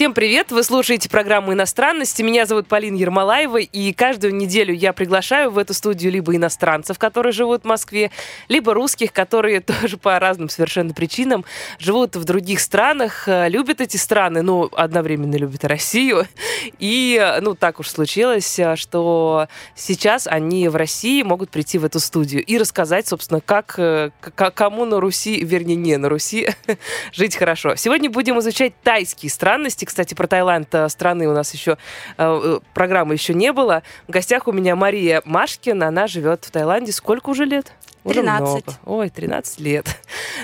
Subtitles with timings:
[0.00, 0.50] Всем привет!
[0.50, 2.22] Вы слушаете программу «Иностранности».
[2.22, 7.34] Меня зовут Полина Ермолаева, и каждую неделю я приглашаю в эту студию либо иностранцев, которые
[7.34, 8.10] живут в Москве,
[8.48, 11.44] либо русских, которые тоже по разным совершенно причинам
[11.78, 16.26] живут в других странах, э, любят эти страны, ну, одновременно любят Россию.
[16.78, 22.00] И, ну, так уж случилось, э, что сейчас они в России могут прийти в эту
[22.00, 26.48] студию и рассказать, собственно, как, э, к- кому на Руси, вернее, не на Руси,
[27.12, 27.76] жить хорошо.
[27.76, 29.89] Сегодня будем изучать тайские странности.
[29.90, 31.76] Кстати, про Таиланд э, страны у нас еще
[32.16, 33.82] э, программы еще не было.
[34.06, 35.88] В гостях у меня Мария Машкина.
[35.88, 36.92] Она живет в Таиланде.
[36.92, 37.72] Сколько уже лет?
[38.04, 38.40] Уже 13.
[38.40, 38.62] много.
[38.86, 39.86] Ой, 13 лет.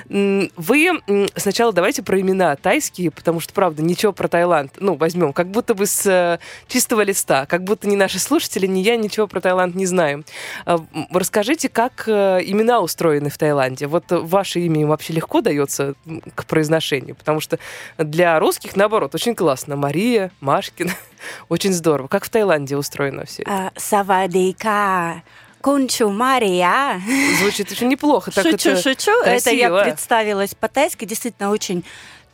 [0.09, 1.03] Вы
[1.37, 5.75] сначала давайте про имена тайские, потому что, правда, ничего про Таиланд, ну, возьмем, как будто
[5.75, 9.75] бы с э, чистого листа, как будто ни наши слушатели, ни я ничего про Таиланд
[9.75, 10.25] не знаем.
[10.65, 10.79] А,
[11.11, 13.87] Расскажите, как э, имена устроены в Таиланде?
[13.87, 15.95] Вот э, ваше имя им вообще легко дается
[16.35, 17.59] к произношению, потому что
[17.97, 19.77] для русских, наоборот, очень классно.
[19.77, 20.93] Мария, Машкина,
[21.49, 22.09] очень здорово.
[22.09, 23.51] Как в Таиланде устроено все это?
[23.53, 25.23] А, Савадейка.
[25.61, 27.01] Кончу Мария.
[27.41, 28.31] Звучит очень неплохо.
[28.31, 29.11] Так шучу, это шучу.
[29.23, 29.83] Это я красиво.
[29.83, 31.05] представилась по-тайски.
[31.05, 31.85] Действительно очень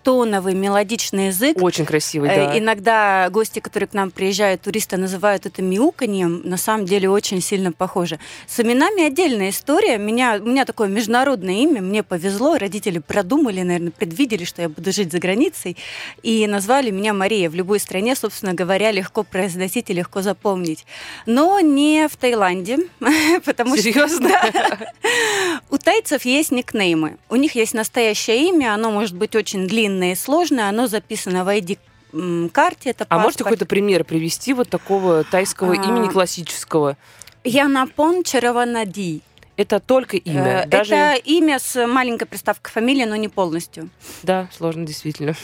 [0.03, 1.57] тоновый, мелодичный язык.
[1.61, 2.59] Очень красивый, Э, да.
[2.59, 7.73] Иногда гости, которые к нам приезжают, туристы называют это мяуканьем, на самом деле очень сильно
[7.73, 8.19] похоже.
[8.47, 9.99] С именами отдельная история.
[9.99, 14.93] Меня, у меня такое международное имя, мне повезло, родители продумали, наверное, предвидели, что я буду
[14.93, 15.77] жить за границей,
[16.23, 17.51] и назвали меня Мария.
[17.51, 20.87] В любой стране, собственно говоря, легко произносить и легко запомнить.
[21.27, 22.79] Но не в Таиланде,
[23.45, 23.83] потому что...
[23.83, 24.31] Серьезно?
[25.71, 27.19] У тайцев есть никнеймы.
[27.29, 31.49] У них есть настоящее имя, оно может быть очень длинное и сложное, оно записано в
[31.49, 32.91] ID-карте.
[32.91, 36.97] Это А можете какой-то пример привести вот такого тайского А, имени классического?
[37.45, 39.21] Янапон Чараванади.
[39.57, 43.91] Это только имя, Э, даже Это имя с маленькой приставкой фамилии, но не полностью.
[44.23, 45.35] да, сложно действительно.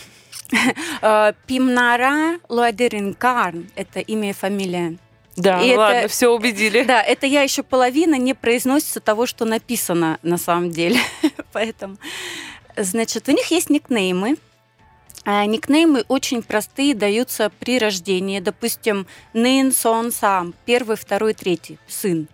[1.03, 4.97] Э, Пимнара Луадеринкарн– это имя и фамилия.
[5.37, 6.83] Да, И это- ладно, все убедили.
[6.87, 11.01] Да, это я еще половина не произносится того, что написано на самом деле.
[11.53, 11.97] Поэтому,
[12.83, 14.37] значит, у них есть никнеймы.
[15.25, 18.41] А Никнеймы очень простые, даются при рождении.
[18.41, 22.29] Допустим, Нин Сон Сам, первый, второй, третий, сын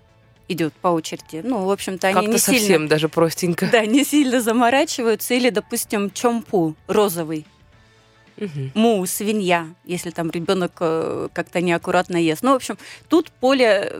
[0.49, 1.41] идет по очереди.
[1.43, 3.69] Ну, в общем-то, они не совсем сильно, даже простенько.
[3.73, 5.35] да, не сильно заморачиваются.
[5.35, 7.47] Или, допустим, Чомпу, розовый,
[8.37, 8.71] Мгм.
[8.75, 12.43] му, свинья, если там ребенок э, как-то неаккуратно ест.
[12.43, 12.77] Ну, в общем,
[13.09, 13.93] тут поле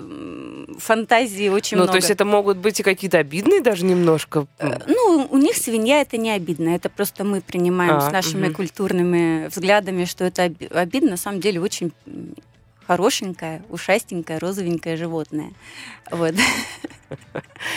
[0.79, 1.93] фантазии очень Ну, много.
[1.93, 4.47] то есть это могут быть и какие-то обидные даже немножко.
[4.59, 6.71] Э, Ну, у них свинья это не обидно.
[6.71, 8.55] Это просто мы принимаем А, с нашими мгм.
[8.55, 11.11] культурными взглядами, что это оби- обидно.
[11.11, 11.93] На самом деле очень
[12.87, 15.53] хорошенькое, ушастенькое, розовенькое животное.
[16.11, 16.35] Вот.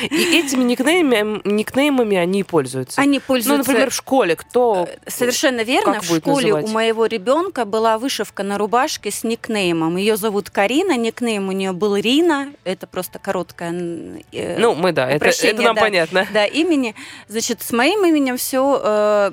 [0.09, 2.99] И этими никнеймами, никнеймами они пользуются.
[3.01, 3.57] Они Ну, пользуются...
[3.69, 4.87] например, в школе кто...
[5.05, 6.01] Совершенно верно.
[6.01, 6.65] в школе называть?
[6.65, 9.97] у моего ребенка была вышивка на рубашке с никнеймом.
[9.97, 12.51] Ее зовут Карина, никнейм у нее был Рина.
[12.63, 14.23] Это просто короткое.
[14.31, 15.81] э, Ну, мы, да, это, это нам да.
[15.81, 16.27] понятно.
[16.33, 16.95] да, имени.
[17.27, 19.31] Значит, с моим именем все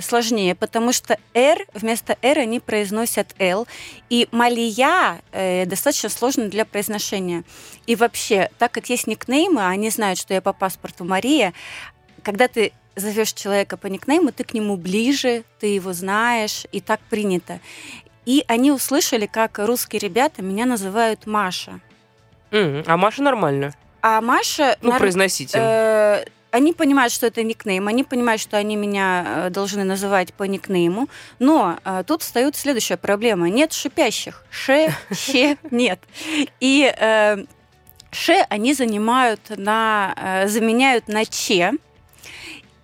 [0.00, 3.66] сложнее, потому что R вместо R они произносят L.
[4.10, 4.91] И Малия
[5.32, 7.44] э, достаточно сложно для произношения.
[7.86, 11.52] И вообще, так как есть никнеймы, а они знают, что я по паспорту Мария,
[12.22, 17.00] когда ты зовешь человека по никнейму, ты к нему ближе, ты его знаешь, и так
[17.10, 17.60] принято.
[18.26, 21.80] И они услышали, как русские ребята меня называют Маша.
[22.50, 22.84] Мгм.
[22.86, 23.74] А Маша нормально.
[24.02, 24.76] А Маша...
[24.82, 25.58] Ну, нар- произносите.
[25.58, 30.44] Э, они понимают, что это никнейм, они понимают, что они меня э, должны называть по
[30.44, 31.08] никнейму,
[31.38, 33.48] но э, тут встает следующая проблема.
[33.48, 34.44] Нет шипящих.
[34.50, 35.98] Ше, ще, нет.
[36.60, 37.44] И э,
[38.10, 41.72] ше они занимают на, э, заменяют на че.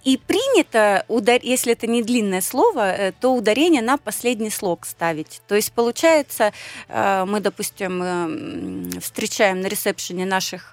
[0.09, 5.43] И принято, удар- если это не длинное слово, э, то ударение на последний слог ставить.
[5.47, 6.55] То есть получается,
[6.89, 10.73] э, мы, допустим, э, встречаем на ресепшене наших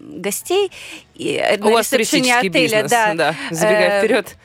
[0.00, 0.70] гостей,
[1.14, 4.36] и, У на ресепшене отеля, бизнес, да, да, забегая вперед.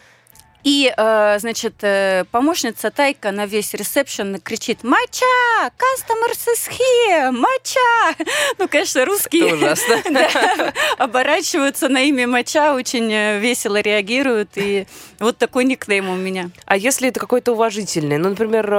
[0.63, 5.25] И, э, значит, э, помощница Тайка на весь ресепшн кричит «Мача!
[5.65, 7.31] Customers is here!
[7.31, 8.23] Мача!»
[8.57, 10.01] Ну, конечно, русские Это ужасно.
[10.09, 14.51] да, оборачиваются на имя Мача, очень э, весело реагируют.
[14.55, 14.87] И
[15.19, 16.49] вот такой никнейм у меня.
[16.65, 18.73] А если это какое-то уважительное, ну, например,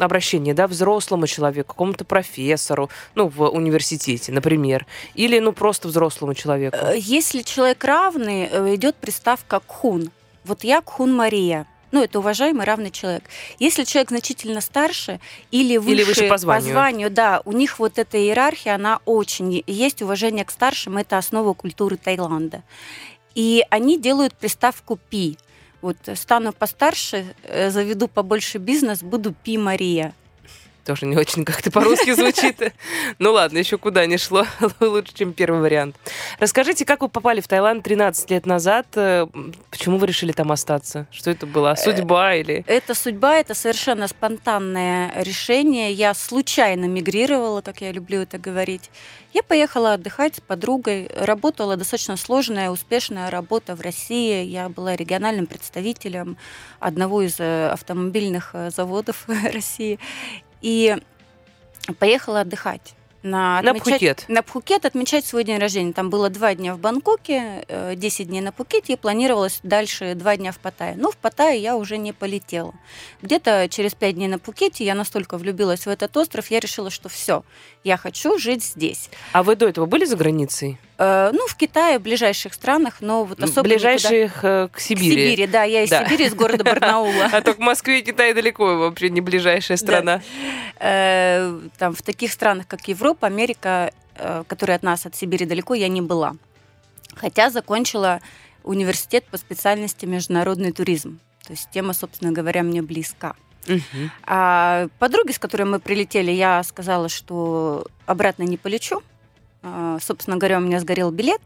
[0.00, 6.76] обращение, да, взрослому человеку, какому-то профессору, ну, в университете, например, или, ну, просто взрослому человеку?
[6.94, 10.10] Если человек равный, идет приставка «кхун».
[10.44, 11.66] Вот я Кхун Мария.
[11.92, 13.24] Ну, это уважаемый, равный человек.
[13.58, 17.10] Если человек значительно старше или выше, Или выше по званию.
[17.10, 19.62] да, у них вот эта иерархия, она очень...
[19.66, 22.62] Есть уважение к старшим, это основа культуры Таиланда.
[23.34, 25.36] И они делают приставку «пи».
[25.82, 30.14] Вот стану постарше, э, заведу побольше бизнес, буду «пи Мария».
[30.84, 32.60] Тоже не очень как-то по-русски звучит.
[33.18, 34.46] Ну ладно, еще куда не шло.
[34.80, 35.96] Лучше, чем первый вариант.
[36.38, 38.86] Расскажите, как вы попали в Таиланд 13 лет назад?
[38.96, 39.26] Э,
[39.70, 41.06] Почему вы решили там остаться?
[41.10, 41.76] Что это была?
[41.76, 42.64] Судьба или...
[42.66, 45.92] Это судьба, это совершенно спонтанное решение.
[45.92, 48.90] Я случайно мигрировала, как я люблю это говорить.
[49.32, 51.08] Я поехала отдыхать с подругой.
[51.16, 54.44] Работала достаточно сложная, успешная работа в России.
[54.44, 56.36] Я была региональным представителем
[56.80, 59.98] одного из э, автомобильных э, заводов России.
[60.62, 60.96] И
[61.98, 62.94] поехала отдыхать.
[63.22, 64.24] На, На Пхукет.
[64.26, 65.92] На Пхукет отмечать свой день рождения.
[65.92, 70.36] Там было два дня в Бангкоке, э, 10 дней на Пхукете, и планировалось дальше два
[70.36, 70.96] дня в Паттайе.
[70.96, 72.74] Но в Паттайе я уже не полетела.
[73.22, 77.08] Где-то через пять дней на Пхукете я настолько влюбилась в этот остров, я решила, что
[77.08, 77.44] все,
[77.84, 79.08] я хочу жить здесь.
[79.32, 80.78] А вы до этого были за границей?
[81.04, 84.80] Э, ну, в Китае, в ближайших странах, но вот особо никуда- Ближайших э, к К
[84.80, 85.10] Сибири.
[85.10, 86.04] Сибири, да, я из Да.
[86.04, 87.28] Сибири, из города Барнаула.
[87.32, 90.22] А то к Москве и Китай далеко вообще не ближайшая страна.
[90.78, 93.92] Э, Там в таких странах, как Европа, Америка,
[94.46, 96.34] которые от нас, от Сибири далеко, я не была.
[97.16, 98.20] Хотя закончила
[98.62, 101.18] университет по специальности международный туризм.
[101.46, 103.34] То есть тема, собственно говоря, мне близка.
[103.66, 104.10] Мгм.
[104.24, 109.02] А подруге, с которой мы прилетели, я сказала, что обратно не полечу.
[109.62, 111.40] А, Собственно говоря, у меня сгорел билет.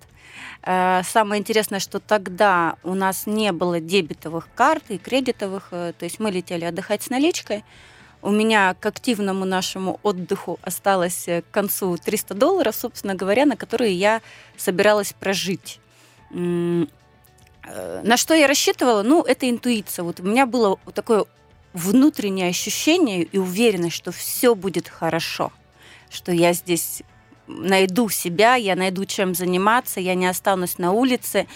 [0.62, 6.04] А, Самое интересное, что тогда у нас не было дебетовых карт и кредитовых, э, то
[6.04, 7.64] есть мы летели отдыхать с наличкой.
[8.22, 13.56] У меня к активному нашему отдыху осталось э, к концу 300 долларов, собственно говоря, на
[13.56, 14.22] которые я
[14.56, 15.80] собиралась прожить.
[16.32, 16.86] Э,
[18.02, 19.02] На что я рассчитывала?
[19.02, 20.04] Ну, это интуиция.
[20.04, 21.24] Вот у меня было такое
[21.72, 25.52] внутреннее ощущение и уверенность, что все будет хорошо,
[26.10, 27.02] что я здесь
[27.46, 31.46] найду себя, я найду чем заниматься, я не останусь на улице.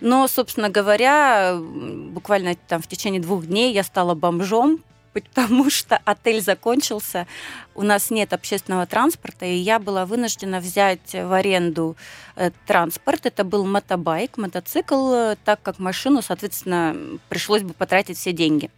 [0.00, 4.80] Но, собственно говоря, буквально там в течение двух дней я стала бомжом,
[5.12, 7.26] потому что отель закончился,
[7.74, 11.96] у нас нет общественного транспорта, и я была вынуждена взять в аренду
[12.36, 13.24] э, транспорт.
[13.24, 16.94] Это был мотобайк, мотоцикл, э, так как машину, соответственно,
[17.28, 18.70] пришлось бы потратить все деньги.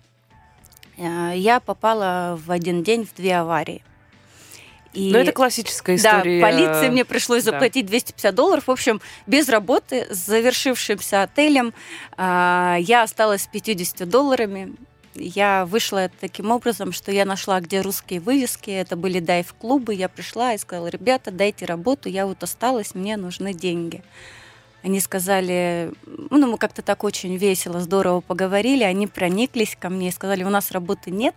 [0.97, 3.83] Э, Я попала в один день в две аварии.
[4.93, 5.13] И...
[5.13, 6.41] Ну, это классическая история.
[6.41, 7.53] Да, полиции мне пришлось да.
[7.53, 8.67] заплатить 250 долларов.
[8.67, 11.75] В общем, без работы, с завершившимся отелем,
[12.17, 14.75] а, я осталась с 50 долларами.
[15.15, 18.71] Я вышла таким образом, что я нашла, где русские вывески.
[18.71, 19.95] Это были дайв-клубы.
[19.95, 24.03] Я пришла и сказала, ребята, дайте работу, я вот осталась, мне нужны деньги.
[24.83, 28.85] Они сказали, ну, мы как-то так очень весело, здорово поговорили.
[28.85, 31.35] Они прониклись ко мне и сказали, у нас работы нет,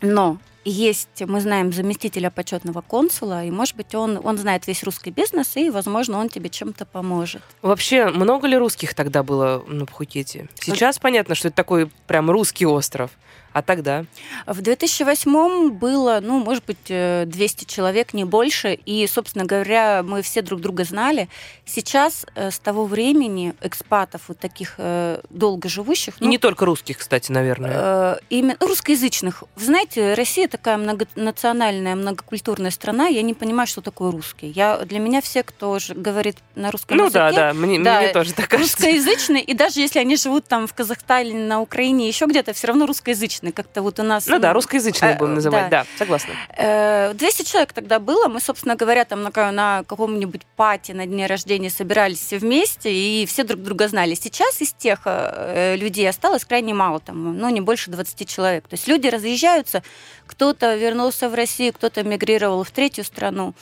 [0.00, 5.10] но есть, мы знаем заместителя почетного консула, и, может быть, он, он знает весь русский
[5.10, 7.42] бизнес, и, возможно, он тебе чем-то поможет.
[7.62, 10.48] Вообще, много ли русских тогда было на Пхукете?
[10.60, 13.10] Сейчас понятно, что это такой прям русский остров.
[13.54, 14.04] А тогда?
[14.46, 20.22] В 2008 было, ну, может быть, э, 200 человек, не больше, и, собственно говоря, мы
[20.22, 21.28] все друг друга знали.
[21.64, 26.98] Сейчас э, с того времени экспатов, вот таких э, долго живущих, И не только русских,
[26.98, 27.72] кстати, наверное.
[27.74, 29.44] Э, именно русскоязычных.
[29.54, 33.06] Вы знаете, Россия такая многонациональная, многокультурная страна.
[33.06, 34.48] Я не понимаю, что такое русский.
[34.48, 38.08] Я, для меня все, кто говорит на русском Ну языке, да, да, мне, да, мне
[38.08, 38.76] тоже так кажется.
[38.78, 42.86] русскоязычные, и даже если они живут там в Казахстане, на Украине, еще где-то, все равно
[42.86, 43.43] русскоязычные.
[43.52, 44.26] Как-то вот у нас...
[44.26, 45.82] Ну да, русскоязычные э, будем называть, да.
[45.82, 46.34] да, согласна.
[46.56, 48.28] Э, 200 человек тогда было.
[48.28, 52.92] Мы, собственно говоря, там на, ка- на каком-нибудь пати на дне рождения собирались все вместе,
[52.92, 54.14] и все друг друга знали.
[54.14, 58.68] Сейчас из тех э, людей осталось крайне мало, там, ну, не больше 20 человек.
[58.68, 59.82] То есть люди разъезжаются,
[60.26, 63.54] кто-то вернулся в Россию, кто-то мигрировал в третью страну.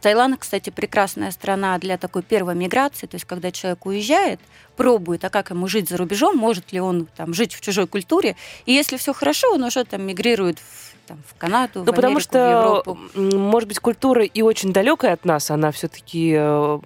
[0.00, 4.40] Таиланд, кстати, прекрасная страна для такой первой миграции, то есть когда человек уезжает,
[4.76, 8.36] пробует, а как ему жить за рубежом, может ли он там жить в чужой культуре,
[8.66, 12.16] и если все хорошо, он уже там мигрирует в, там, в Канаду, Ну, в потому
[12.16, 12.98] Америку, в что, Европу.
[13.14, 16.32] может быть, культура и очень далекая от нас, она все-таки,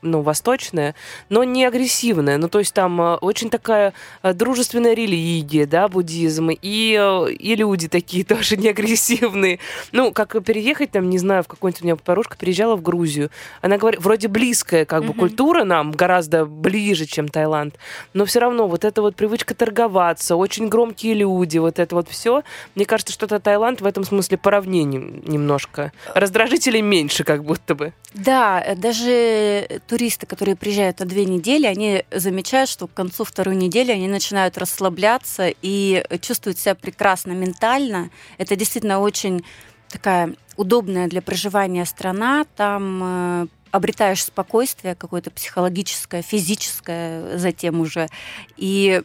[0.02, 0.94] ну, восточная,
[1.28, 2.36] но не агрессивная.
[2.38, 7.56] Ну, то есть там э, очень такая э, дружественная религия, да, буддизм, и, э, и
[7.56, 9.58] люди такие тоже не агрессивные.
[9.92, 13.30] Ну, как переехать там, не знаю, в какой-нибудь у меня подружка переезжала в Грузию.
[13.62, 15.18] Она говорит, вроде близкая как бы Мгм.
[15.18, 17.76] культура нам, гораздо ближе, чем Таиланд,
[18.14, 22.42] но все равно вот эта вот привычка торговаться, очень громкие люди, вот это вот все,
[22.74, 25.92] мне кажется, что-то Таиланд в этом смысле по равнению немножко.
[26.14, 27.92] Раздражителей меньше как будто бы.
[28.14, 33.56] Да, э, даже туристы, которые приезжают на две недели, они замечают, что к концу второй
[33.56, 38.10] недели они начинают расслабляться и чувствуют себя прекрасно ментально.
[38.38, 39.44] Это действительно очень
[39.88, 42.44] такая удобная для проживания страна.
[42.56, 48.08] Там э, обретаешь спокойствие какое-то психологическое, физическое затем уже.
[48.56, 49.02] И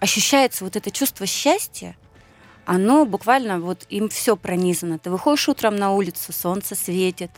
[0.00, 1.96] ощущается вот это чувство счастья,
[2.64, 4.98] оно буквально вот им все пронизано.
[4.98, 7.30] Ты выходишь утром на улицу, солнце светит,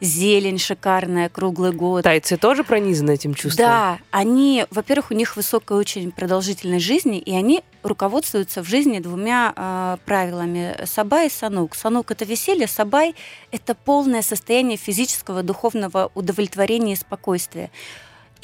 [0.00, 2.04] зелень шикарная круглый год.
[2.04, 3.64] Тайцы тоже пронизаны этим чувством?
[3.64, 9.52] Да, они, во-первых, у них высокая очень продолжительность жизни, и они руководствуются в жизни двумя
[9.56, 11.74] э, правилами сабай и санук.
[11.74, 13.14] Санук это веселье, сабай
[13.50, 17.70] это полное состояние физического, духовного удовлетворения и спокойствия.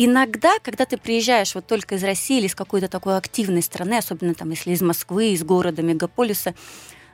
[0.00, 4.33] Иногда, когда ты приезжаешь вот только из России или из какой-то такой активной страны, особенно
[4.33, 6.55] там, если из Москвы, из города, мегаполиса,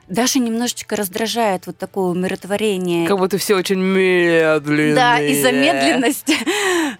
[0.07, 3.07] даже немножечко раздражает вот такое умиротворение.
[3.07, 4.95] Как будто все очень медленно.
[4.95, 6.35] Да, из-за медленности.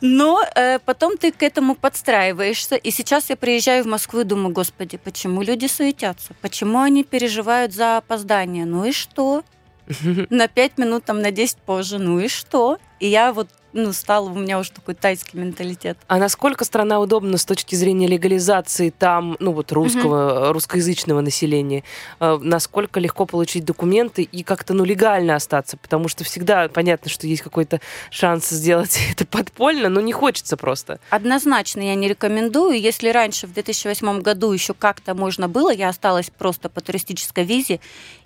[0.01, 2.75] Но э, потом ты к этому подстраиваешься.
[2.75, 6.33] И сейчас я приезжаю в Москву и думаю, господи, почему люди суетятся?
[6.41, 8.65] Почему они переживают за опоздание?
[8.65, 9.43] Ну и что?
[10.31, 11.99] На пять минут, там, на 10 позже.
[11.99, 12.79] Ну и что?
[12.99, 15.97] И я вот ну, стал у меня уже такой тайский менталитет.
[16.07, 20.53] А насколько страна удобна с точки зрения легализации там, ну вот русского, угу.
[20.53, 21.83] русскоязычного населения?
[22.21, 25.75] Э, насколько легко получить документы и как-то, ну, легально остаться?
[25.75, 30.99] Потому что всегда понятно, что есть какой-то шанс сделать это подпольно, но не хочется просто.
[31.09, 32.79] Однозначно я не рекомендую.
[32.79, 37.81] Если раньше, в 2008 году, еще как-то можно было, я осталась просто по туристической визе,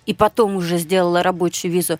[0.06, 1.98] и потом уже сделала рабочую визу,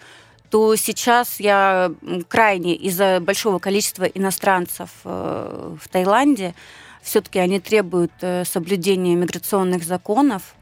[0.51, 1.93] то сейчас я
[2.29, 6.55] крайне из-за большого количества иностранцев э, в Таиланде,
[7.03, 10.55] все-таки они требуют э, соблюдения миграционных законов,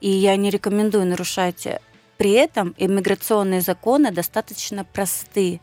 [0.00, 1.68] и я не рекомендую нарушать.
[2.16, 5.60] При этом иммиграционные законы достаточно простые.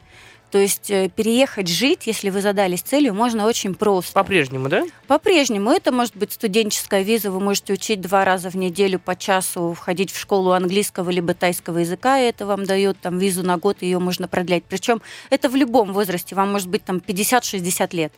[0.51, 4.13] То есть э, переехать жить, если вы задались целью, можно очень просто.
[4.13, 4.83] По-прежнему, да?
[5.07, 5.71] По-прежнему.
[5.71, 10.11] Это может быть студенческая виза, вы можете учить два раза в неделю по часу, входить
[10.11, 13.99] в школу английского либо тайского языка, и это вам дает там визу на год, ее
[13.99, 14.63] можно продлять.
[14.65, 18.11] Причем это в любом возрасте, вам может быть там 50-60 лет.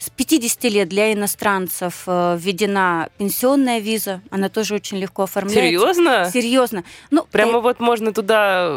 [0.00, 5.62] С 50 лет для иностранцев э, введена пенсионная виза, она тоже очень легко оформляется.
[5.62, 6.30] Серьезно?
[6.32, 6.84] Серьезно.
[7.12, 7.60] Ну, Прямо тай...
[7.60, 8.76] вот можно туда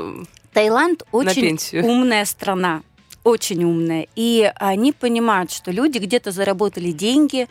[0.54, 2.82] Таиланд очень умная страна
[3.24, 4.08] очень умная.
[4.16, 7.48] И они понимают, что люди где-то заработали деньги,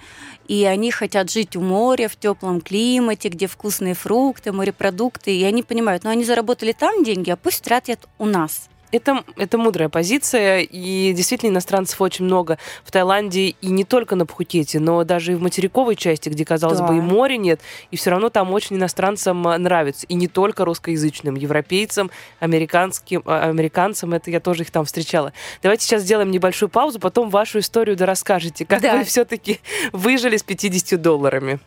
[0.46, 5.36] и они хотят жить у моря, в теплом климате, где вкусные фрукты, морепродукты.
[5.36, 8.68] И они понимают, ну они заработали там деньги, а пусть тратят у нас.
[8.90, 14.24] Это, это мудрая позиция, и действительно иностранцев очень много в Таиланде, и не только на
[14.24, 16.86] Пхукете, но даже и в материковой части, где, казалось да.
[16.86, 20.64] бы, и моря нет, и все равно там очень иностранцам а, нравится, и не только
[20.64, 25.32] русскоязычным, европейцам, американским, а, американцам, это я тоже их там встречала.
[25.62, 28.96] Давайте сейчас сделаем небольшую паузу, потом вашу историю да расскажете, как да.
[28.96, 29.60] вы все-таки
[29.92, 31.60] выжили с 50 долларами.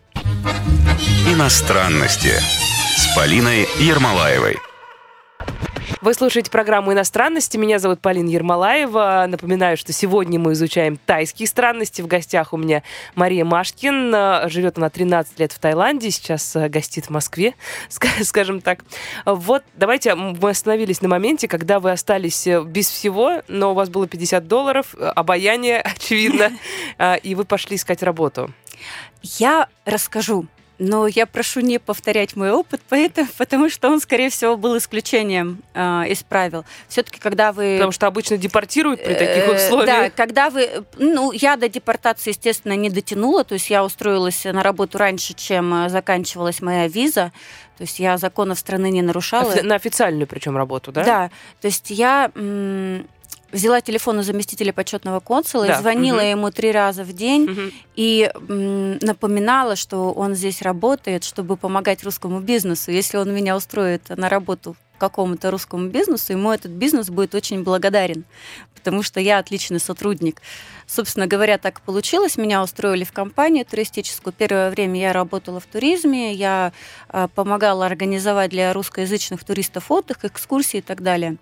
[1.27, 2.33] Иностранности
[2.97, 4.57] с Полиной Ермолаевой.
[6.01, 7.57] Вы слушаете программу «Иностранности».
[7.57, 9.23] Меня зовут Полина Ермолаева.
[9.29, 12.01] Напоминаю, что сегодня мы изучаем тайские странности.
[12.01, 12.81] В гостях у меня
[13.13, 14.49] Мария Машкин.
[14.49, 17.53] Живет она 13 лет в Таиланде, сейчас э, гостит в Москве,
[18.23, 18.83] скажем так.
[19.25, 23.89] Вот, давайте мы остановились на моменте, когда вы остались э, без всего, но у вас
[23.89, 26.51] было 50 долларов, э, обаяние, очевидно,
[27.21, 28.51] и вы пошли искать работу.
[29.21, 30.47] Я расскажу
[30.81, 35.61] но я прошу не повторять мой опыт, поэтому, потому что он, скорее всего, был исключением
[35.75, 36.65] э, из правил.
[36.87, 37.75] Все-таки, когда вы...
[37.75, 39.85] Потому что обычно депортируют при таких э, условиях.
[39.85, 40.83] Да, когда вы...
[40.97, 45.85] Ну, я до депортации, естественно, не дотянула, то есть я устроилась на работу раньше, чем
[45.85, 47.31] э, заканчивалась моя виза,
[47.77, 49.53] то есть я законов страны не нарушала.
[49.61, 51.03] На официальную причем работу, да?
[51.03, 52.31] Да, то есть я
[53.51, 55.77] взяла телефон у заместителя почетного консула да.
[55.77, 56.25] и звонила угу.
[56.25, 57.61] ему три раза в день угу.
[57.95, 62.91] и м, напоминала, что он здесь работает, чтобы помогать русскому бизнесу.
[62.91, 68.23] Если он меня устроит на работу какому-то русскому бизнесу, ему этот бизнес будет очень благодарен,
[68.75, 70.41] потому что я отличный сотрудник.
[70.85, 72.37] Собственно говоря, так получилось.
[72.37, 74.31] Меня устроили в компанию туристическую.
[74.31, 76.71] Первое время я работала в туризме, я
[77.09, 81.37] э, помогала организовать для русскоязычных туристов отдых, экскурсии и так далее.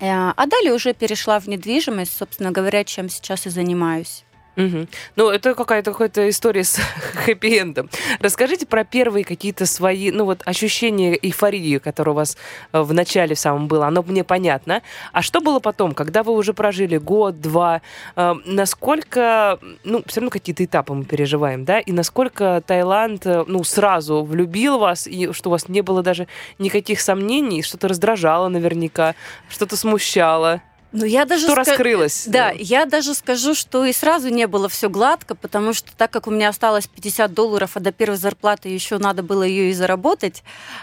[0.00, 4.24] Э, а далее уже перешла в недвижимость, собственно говоря, чем сейчас и занимаюсь.
[4.58, 4.88] Мгм.
[5.14, 6.80] Ну, это какая-то какая-то история с
[7.26, 7.88] хэппи-эндом.
[8.18, 12.36] Расскажите про первые какие-то свои, ну вот, ощущения эйфории, которое у вас
[12.72, 13.86] э, в начале в самом было.
[13.86, 14.82] Оно мне понятно.
[15.12, 17.82] А что было потом, когда вы уже прожили год, два?
[18.16, 21.78] э, насколько, ну, все равно какие-то этапы мы переживаем, да?
[21.78, 26.26] И насколько Таиланд, э, ну, сразу влюбил вас, и что у вас не было даже
[26.58, 29.14] никаких сомнений, что-то раздражало наверняка,
[29.48, 30.62] что-то смущало?
[30.90, 32.24] Ну, я даже Что ска- раскрылось?
[32.26, 36.26] Да, я даже скажу, что и сразу не было все гладко, потому что так как
[36.26, 40.42] у меня осталось 50 долларов, а до первой зарплаты еще надо было ее и заработать,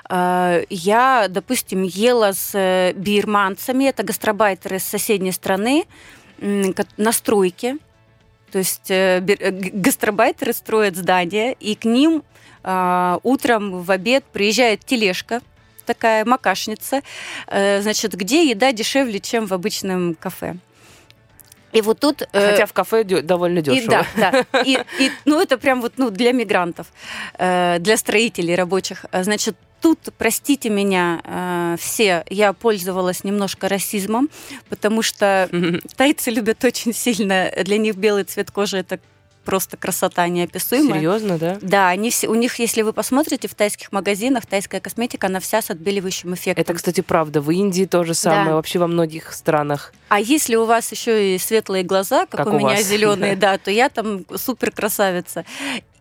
[0.10, 5.86] э, я, допустим, ела с э, бирманцами, это гастробайтеры из соседней страны,
[6.38, 7.78] на стройке.
[8.52, 12.24] То есть э, гастробайтеры строят здания, и к ним
[13.24, 15.42] утром в обед приезжает тележка,
[15.86, 17.02] такая макашница,
[17.48, 20.56] э, значит, где еда дешевле, чем в обычном кафе.
[21.76, 22.22] И вот тут...
[22.22, 24.06] э, Хотя в кафе довольно и дешево.
[24.16, 24.62] да, да.
[24.66, 26.88] И, и, ну, это прям вот ну, для мигрантов,
[27.38, 29.06] э, для строителей рабочих.
[29.12, 34.30] А, Значит, тут, простите меня э, все, я пользовалась немножко расизмом,
[34.70, 35.50] потому что
[35.98, 39.00] тайцы любят очень сильно, для них белый цвет кожи это
[39.46, 41.00] просто красота неописуемая.
[41.00, 41.58] Серьезно, да?
[41.62, 45.62] Да, они все, у них, если вы посмотрите в тайских магазинах, тайская косметика, она вся
[45.62, 46.62] с отбеливающим эффектом.
[46.62, 47.40] Это, кстати, правда.
[47.40, 48.54] В Индии то же самое, Да.
[48.56, 49.94] вообще во многих странах.
[50.10, 53.58] А если у вас еще и светлые глаза, как, Как у, у меня зеленые, да,
[53.58, 55.46] то я там супер красавица.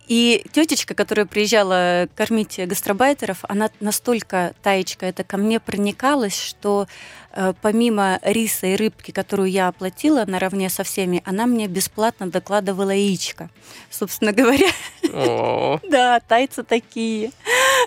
[0.07, 6.87] И тетечка, которая приезжала кормить гастробайтеров, она настолько, таечка, это ко мне проникалась, что
[7.33, 12.91] э, помимо риса и рыбки, которую я оплатила наравне со всеми, она мне бесплатно докладывала
[12.91, 13.49] яичко.
[13.91, 14.69] Собственно говоря,
[15.89, 17.31] да, тайцы такие.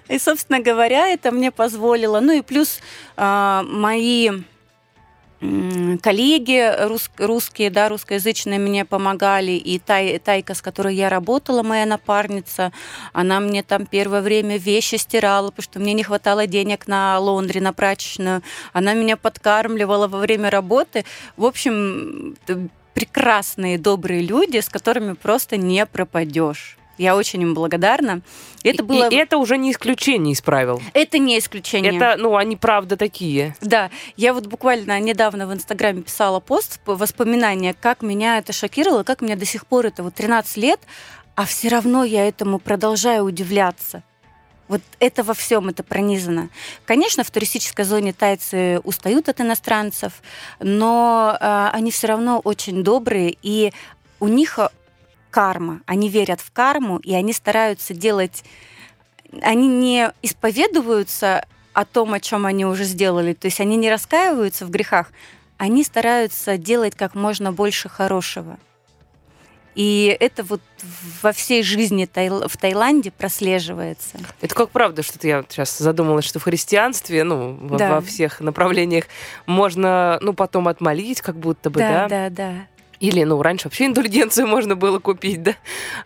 [0.07, 2.19] И, собственно говоря, это мне позволило.
[2.19, 2.79] Ну и плюс
[3.15, 4.31] а, мои
[5.39, 11.85] коллеги рус- русские, да, русскоязычные мне помогали, и тай, Тайка, с которой я работала, моя
[11.85, 12.71] напарница,
[13.13, 17.59] она мне там первое время вещи стирала, потому что мне не хватало денег на лондри,
[17.59, 18.41] на прачечную.
[18.73, 21.05] Она меня подкармливала во время работы.
[21.35, 22.35] В общем,
[22.93, 26.76] прекрасные, добрые люди, с которыми просто не пропадешь.
[26.97, 28.21] Я очень им благодарна.
[28.63, 29.09] Это и- было...
[29.09, 30.81] И это уже не исключение из правил.
[30.93, 31.95] Это не исключение.
[31.95, 33.55] Это, ну, они правда такие.
[33.61, 39.21] Да, я вот буквально недавно в Инстаграме писала пост, воспоминания, как меня это шокировало, как
[39.21, 40.79] меня до сих пор это вот 13 лет,
[41.35, 44.03] а все равно я этому продолжаю удивляться.
[44.67, 46.49] Вот это во всем это пронизано.
[46.85, 50.21] Конечно, в туристической зоне тайцы устают от иностранцев,
[50.59, 53.71] но э, они все равно очень добрые, и
[54.19, 54.67] у них э,
[55.37, 55.81] карма.
[55.85, 58.43] Они верят в карму, и они стараются делать...
[59.43, 63.33] Они не исповедуются о том, о чем они уже сделали.
[63.33, 65.11] То есть они не раскаиваются в грехах,
[65.57, 68.57] они стараются делать как можно больше хорошего.
[69.75, 70.61] И это вот
[71.21, 74.17] во всей жизни в Таиланде прослеживается.
[74.41, 77.91] Это как правда, что-то я сейчас задумалась, что в христианстве, ну, во, Да.
[77.91, 79.05] во всех направлениях
[79.45, 82.07] можно, ну, потом отмолить, как будто бы, да?
[82.07, 82.53] да, да.
[82.99, 85.53] Или, ну, раньше вообще индульгенцию можно было купить, да?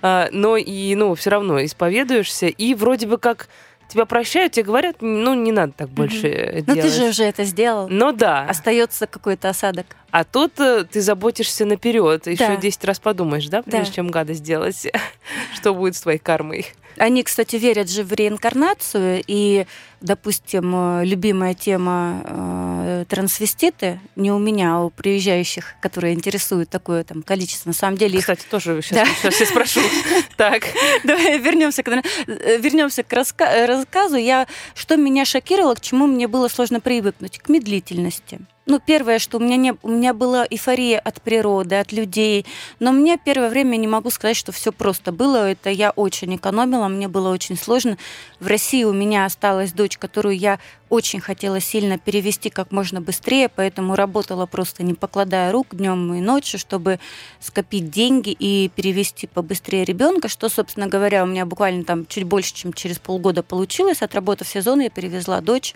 [0.01, 3.47] А, но и, ну, все равно исповедуешься, и вроде бы как
[3.87, 6.81] тебя прощают, тебе говорят, ну, не надо так больше э, Ну делать.
[6.93, 7.89] ты же уже это сделал.
[7.89, 8.45] Ну да.
[8.47, 9.85] Остается какой-то осадок.
[10.11, 12.55] А тут э, ты заботишься наперед, еще Да.
[12.55, 13.91] 10 раз подумаешь, да, прежде Да.
[13.95, 14.87] чем гадость сделать,
[15.55, 16.67] что будет с твоей кармой.
[17.01, 19.65] Они, кстати, верят же в реинкарнацию, и,
[20.01, 27.03] допустим, э, любимая тема э, трансвеститы не у меня, а у приезжающих, которые интересуют такое
[27.03, 27.69] там количество.
[27.69, 29.05] На самом деле их Кстати, тоже Да.
[29.07, 29.79] сейчас, все спрошу.
[30.37, 30.61] Так.
[31.03, 34.17] Давай вернемся к, э, вернемся к э, рассказу.
[34.17, 37.39] Я, что меня шокировало, к чему мне было сложно привыкнуть?
[37.39, 38.41] К медлительности.
[38.71, 42.45] Ну, первое, что у меня, не, у меня была эйфория от природы, от людей.
[42.79, 45.51] Но мне первое время не могу сказать, что все просто было.
[45.51, 47.97] Это я очень экономила, мне было очень сложно.
[48.39, 50.57] В России у меня осталась дочь, которую я
[50.87, 56.21] очень хотела сильно перевести как можно быстрее, поэтому работала просто не покладая рук днем и
[56.21, 57.01] ночью, чтобы
[57.41, 62.53] скопить деньги и перевести побыстрее ребенка, что, собственно говоря, у меня буквально там чуть больше,
[62.53, 64.01] чем через полгода получилось.
[64.01, 65.75] Отработав сезон, я перевезла дочь,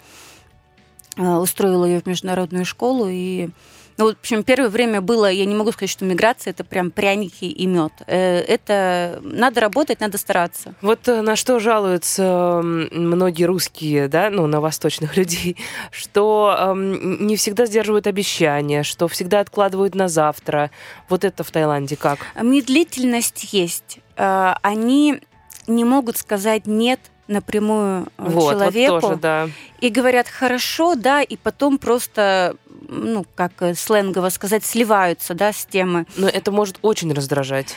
[1.18, 3.50] устроила ее в международную школу и
[3.98, 7.46] ну, в общем, первое время было, я не могу сказать, что миграция это прям пряники
[7.46, 7.94] и мед.
[8.08, 10.76] Это надо работать, надо стараться.
[10.82, 15.56] Вот э, на что жалуются многие русские, да, ну, на восточных людей,
[15.92, 20.72] что эм, не всегда сдерживают обещания, что всегда откладывают на завтра.
[21.08, 22.20] Вот это в Таиланде как?
[22.42, 24.00] Медлительность есть.
[24.18, 25.22] Э, Они
[25.68, 29.50] не могут сказать нет напрямую э, Вот, человеку вот тоже, да.
[29.82, 32.56] и говорят хорошо, да, и потом просто
[32.88, 36.06] ну, как э, сленгово сказать, сливаются, да, с темы.
[36.18, 37.76] Но это может очень раздражать.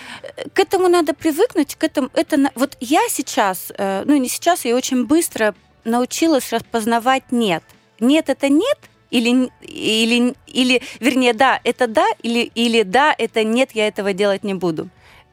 [0.52, 4.76] К этому надо привыкнуть, к этому, это, вот я сейчас, э, ну, не сейчас, я
[4.76, 7.62] очень быстро научилась распознавать «нет».
[8.00, 8.78] «Нет»— это «нет»,
[9.11, 14.44] или, или, или, вернее, да, это да, или, или да, это нет, я этого делать
[14.44, 14.88] не буду.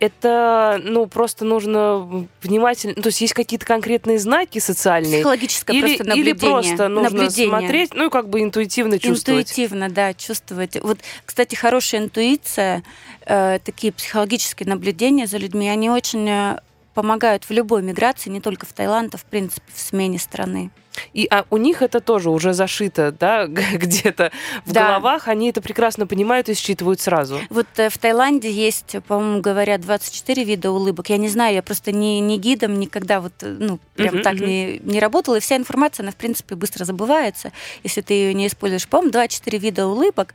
[0.05, 2.95] Это, ну, просто нужно внимательно...
[2.95, 5.19] То есть есть какие-то конкретные знаки социальные?
[5.19, 6.51] Психологическое Или, просто или наблюдение.
[6.51, 7.49] просто нужно наблюдение.
[7.49, 9.49] смотреть, ну, и как бы интуитивно чувствовать.
[9.51, 10.77] Интуитивно, да, чувствовать.
[10.81, 12.83] Вот, кстати, хорошая интуиция,
[13.25, 16.59] э, такие психологические наблюдения за людьми, они очень э,
[16.93, 20.71] помогают в любой миграции, не только в Таиланд, а в принципе в смене страны.
[21.13, 24.31] И а у них это тоже уже зашито, да, где-то
[24.65, 24.87] в Да.
[24.87, 27.39] головах, они это прекрасно понимают и считывают сразу.
[27.49, 31.09] Вот э, в Таиланде есть, по-моему, говорят, 24 вида улыбок.
[31.09, 34.33] Я не знаю, я просто не, не гидом никогда вот, э, ну, прям Мгм, так
[34.35, 34.45] мгм.
[34.45, 35.35] не, не работала.
[35.37, 37.51] И вся информация, она, в принципе, быстро забывается,
[37.83, 38.87] если ты ее не используешь.
[38.87, 40.33] По-моему, 24 вида улыбок.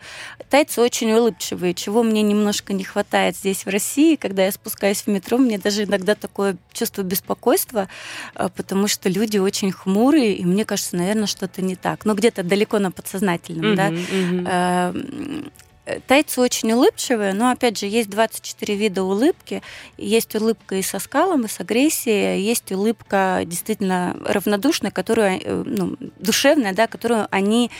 [0.48, 4.16] Тайцы очень улыбчивые, чего мне немножко не хватает здесь, в России.
[4.16, 7.88] Когда я спускаюсь в метро, мне даже иногда такое чувство беспокойства,
[8.34, 12.04] э, потому что люди очень хмурые, и мне кажется, наверное, что-то не так.
[12.04, 13.88] Но где-то далеко на подсознательном, да.
[14.46, 15.50] Э, м,
[15.86, 19.62] э, Тайцы очень улыбчивые, но опять же есть 24 вида улыбки.
[19.96, 25.96] Есть улыбка и со скалом, и с агрессией, есть улыбка действительно равнодушная, которую, э, ну,
[26.18, 27.70] душевная, да, которую они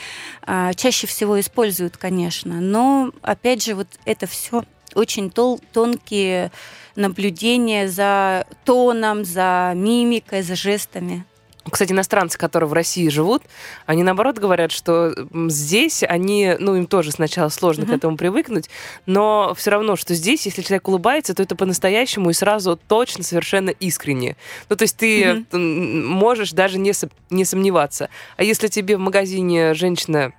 [0.43, 2.61] а, чаще всего используют, конечно.
[2.61, 6.51] Но опять же вот это все очень тол- тонкие
[6.97, 11.25] наблюдения за тоном, за мимикой, за жестами.
[11.69, 13.43] Кстати, иностранцы, которые в России живут,
[13.87, 15.15] они наоборот говорят, что
[15.49, 17.97] здесь они, ну, им тоже сначала сложно к Мгм.
[17.97, 18.71] этому привыкнуть,
[19.07, 23.71] но все равно, что здесь, если человек улыбается, то это по-настоящему и сразу точно, совершенно
[23.71, 24.37] искренне.
[24.71, 26.93] Ну, то есть ты м, можешь даже не,
[27.29, 28.09] не сомневаться.
[28.39, 30.33] А если тебе в магазине женщина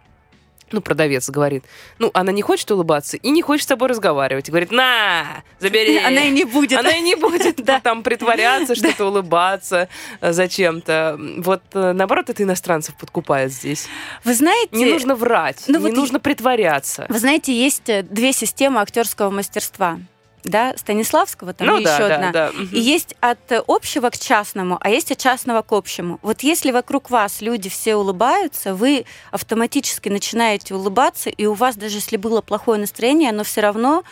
[0.71, 1.63] ну, продавец говорит,
[1.99, 4.47] ну, она не хочет улыбаться и не хочет с тобой разговаривать.
[4.47, 5.97] И говорит, на, забери.
[6.05, 6.79] Она и не будет.
[6.79, 7.79] Она и не будет Да.
[7.79, 9.87] там притворяться, что-то улыбаться
[10.19, 11.19] э, зачем-то.
[11.37, 13.87] Вот э, наоборот, это иностранцев подкупает здесь.
[14.23, 17.05] Вы знаете, Не нужно врать, ну не вот нужно притворяться.
[17.09, 19.99] Вы знаете, есть э, две системы актерского мастерства.
[20.43, 22.31] Да, Станиславского, там ну да, еще да, одна.
[22.31, 22.51] да.
[22.51, 22.69] мгм.
[22.71, 26.19] И есть от общего к частному, а есть от частного к общему.
[26.21, 31.97] Вот если вокруг вас люди все улыбаются, вы автоматически начинаете улыбаться, и у вас даже
[31.97, 34.03] если было плохое настроение, оно все равно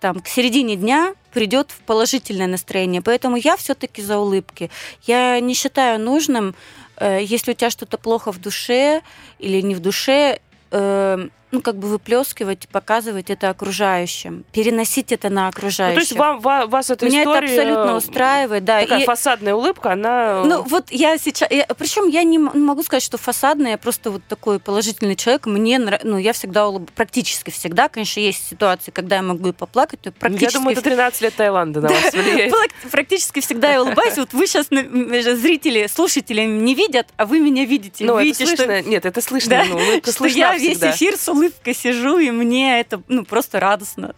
[0.00, 3.02] там к середине дня придет в положительное настроение.
[3.02, 4.70] Поэтому я все-таки за улыбки.
[5.02, 6.54] Я не считаю нужным,
[6.96, 9.02] э, если у тебя что-то плохо в душе
[9.38, 15.42] или не в душе, э, ну, как бы выплескивать, показывать это окружающим, переносить это на
[15.44, 15.94] Ну, окружающих.
[15.94, 17.48] то есть вам, ва- вас эта Меня история...
[17.48, 18.80] это абсолютно устраивает, да.
[18.80, 20.42] Такая И- фасадная улыбка, она...
[20.44, 24.58] ну вот я сейчас, причем я не могу сказать, что фасадная, я просто вот такой
[24.60, 25.46] положительный человек.
[25.46, 26.90] Мне, нрав- ну я всегда улыб...
[26.94, 30.82] практически всегда, конечно, есть ситуации, когда я могу и поплакать, то практически Я думаю, это
[30.82, 32.52] 13 лет Таиланда на вас влияет.
[32.52, 34.16] Прак- Практически всегда я улыбаюсь.
[34.16, 38.04] Вот вы сейчас, зрители, слушатели не видят, а вы меня видите.
[38.04, 38.82] Ну, это видите, что слышно.
[38.82, 39.64] Нет, это слышно.
[39.68, 44.14] Ну, улыбка слышна я весь эфир с улыбкой сижу, и мне это ну, просто радостно,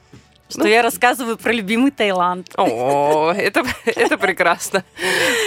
[0.48, 2.48] что Ну, я рассказываю про любимый Таиланд.
[2.56, 4.85] О, это, это прекрасно.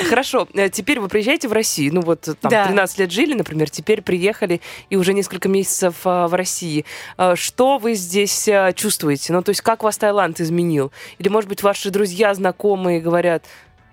[0.09, 1.95] Хорошо, э, теперь вы приезжаете в Россию.
[1.95, 2.67] Ну вот там Да.
[2.67, 6.85] 13 лет жили, например, теперь приехали и уже несколько месяцев а, в России.
[7.17, 9.33] А, Что вы здесь а, чувствуете?
[9.33, 10.91] Ну, то есть как вас Таиланд изменил?
[11.19, 13.43] Или, может быть, ваши друзья, знакомые говорят,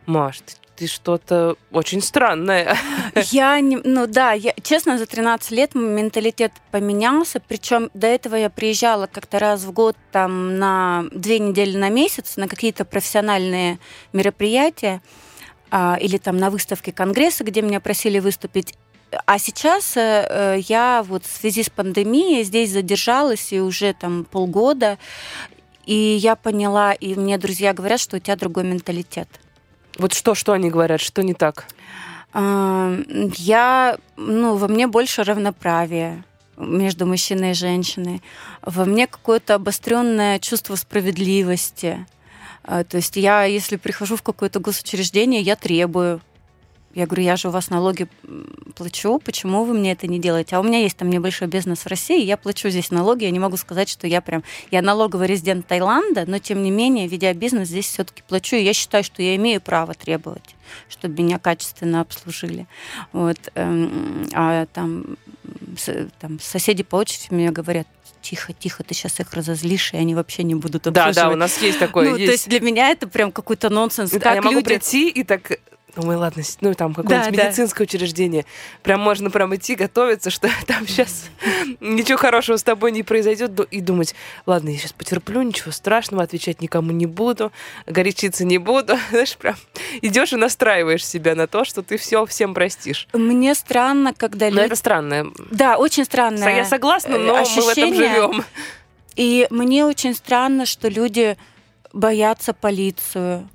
[0.07, 2.75] Маш, ты, ты что-то очень странное.
[3.31, 8.49] Я не, ну да, я, честно, за 13 лет менталитет поменялся, причем до этого я
[8.49, 13.79] приезжала как-то раз в год там на две недели на месяц на какие-то профессиональные
[14.15, 15.03] мероприятия
[15.71, 18.75] а, или там на выставке конгресса, где меня просили выступить.
[19.27, 24.25] А сейчас э, э, я вот в связи с пандемией здесь задержалась и уже там
[24.25, 24.99] полгода,
[25.85, 29.29] и я поняла, и мне друзья говорят, что у тебя другой менталитет.
[29.99, 31.67] Вот что, что они говорят, что не так?
[32.33, 32.97] А,
[33.37, 36.25] Я, ну, во мне больше равноправия
[36.57, 38.23] между мужчиной и женщиной.
[38.63, 42.07] Во мне какое-то обостренное чувство справедливости.
[42.63, 46.21] А, То есть я, если прихожу в какое-то госучреждение, я требую.
[46.95, 48.09] Я говорю, я же у вас налоги
[48.75, 50.57] плачу, почему вы мне это не делаете?
[50.57, 53.39] А у меня есть там небольшой бизнес в России, я плачу здесь налоги, я не
[53.39, 54.43] могу сказать, что я прям...
[54.73, 58.73] Я налоговый резидент Таиланда, но тем не менее, ведя бизнес, здесь все-таки плачу, и я
[58.73, 60.57] считаю, что я имею право требовать
[60.89, 62.67] чтобы меня качественно обслужили.
[63.13, 63.39] Вот.
[63.55, 65.17] эм, А там,
[66.21, 67.87] там соседи по очереди мне говорят,
[68.23, 71.17] тихо, тихо, ты сейчас их разозлишь, и они вообще не будут Да, обслуживать.
[71.17, 72.11] да, у нас есть такое.
[72.11, 74.13] ну, то есть для меня это прям какой-то нонсенс.
[74.13, 74.65] Это как я могу люди...
[74.67, 75.59] прийти и так
[75.97, 77.49] Думаю, ладно, с- ну там какое-нибудь Да, да.
[77.49, 78.45] медицинское учреждение.
[78.83, 81.27] Прям можно прям идти готовиться, что там сейчас
[81.81, 83.59] ничего хорошего с тобой не произойдет.
[83.71, 84.15] И думать,
[84.47, 87.53] ладно, я сейчас потерплю, ничего страшного, отвечать никому не буду,
[87.87, 88.97] горячиться не буду.
[89.11, 89.57] Знаешь, прям
[90.03, 93.09] идешь и настраиваешь себя на то, что ты все всем простишь.
[93.13, 94.61] Мне странно, когда люди...
[94.61, 95.27] это странно.
[95.51, 97.95] Да, очень странное Я согласна, но мы в этом ощущение.
[98.11, 98.45] живем.
[99.17, 101.37] И мне очень странно, что люди
[101.93, 103.49] боятся полицию.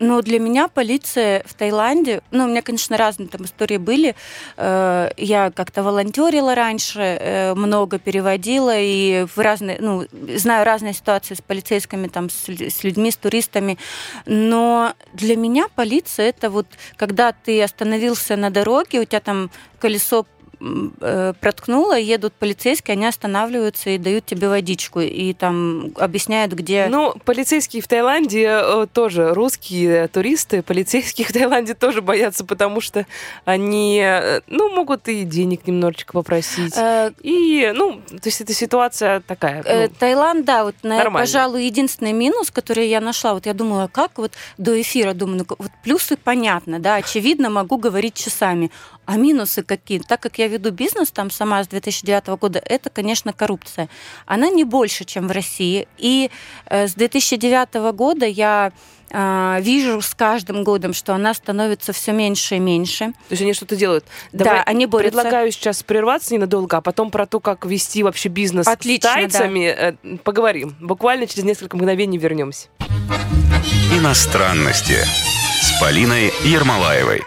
[0.00, 4.16] Но для меня полиция в Таиланде, ну, у меня, конечно, разные там истории были.
[4.56, 11.34] Э, Я как-то волонтерила раньше, э, много переводила, и в разные, ну, знаю разные ситуации
[11.34, 13.76] с полицейскими, там, с лю- с людьми, с туристами.
[14.24, 20.24] Но для меня полиция это вот, когда ты остановился на дороге, у тебя там колесо
[20.60, 26.86] э, проткнуло, едут полицейские, они останавливаются и дают тебе водичку, и там объясняют, где...
[26.88, 33.06] Ну, полицейские в Таиланде э, тоже, русские туристы, полицейские в Таиланде тоже боятся, потому что
[33.44, 36.74] они, э, ну, могут и денег немножечко попросить.
[37.22, 39.64] И, ну, то есть эта ситуация такая.
[39.66, 44.18] Ну, Таиланд, да, вот, на- пожалуй, единственный минус, который я нашла, вот я думала, как
[44.18, 48.70] вот до эфира, думаю, ну, вот плюсы понятно, да, очевидно, могу говорить часами,
[49.10, 49.98] а минусы какие?
[49.98, 53.88] Так как я веду бизнес там сама с 2009 года, это, конечно, коррупция.
[54.24, 56.30] Она не больше, чем в России, и
[56.66, 58.70] э, с 2009 года я
[59.12, 63.06] а, вижу с каждым годом, что она становится все меньше и меньше.
[63.06, 64.04] то есть они что-то делают.
[64.30, 65.18] Да, Давай они борются.
[65.22, 69.64] Предлагаю сейчас прерваться ненадолго, а потом про то, как вести вообще бизнес Отлично, с тайцами,
[69.64, 70.76] э, поговорим.
[70.78, 72.68] Буквально через несколько мгновений вернемся.
[73.92, 74.98] Иностранности
[75.60, 77.22] с Полиной Ермолаевой.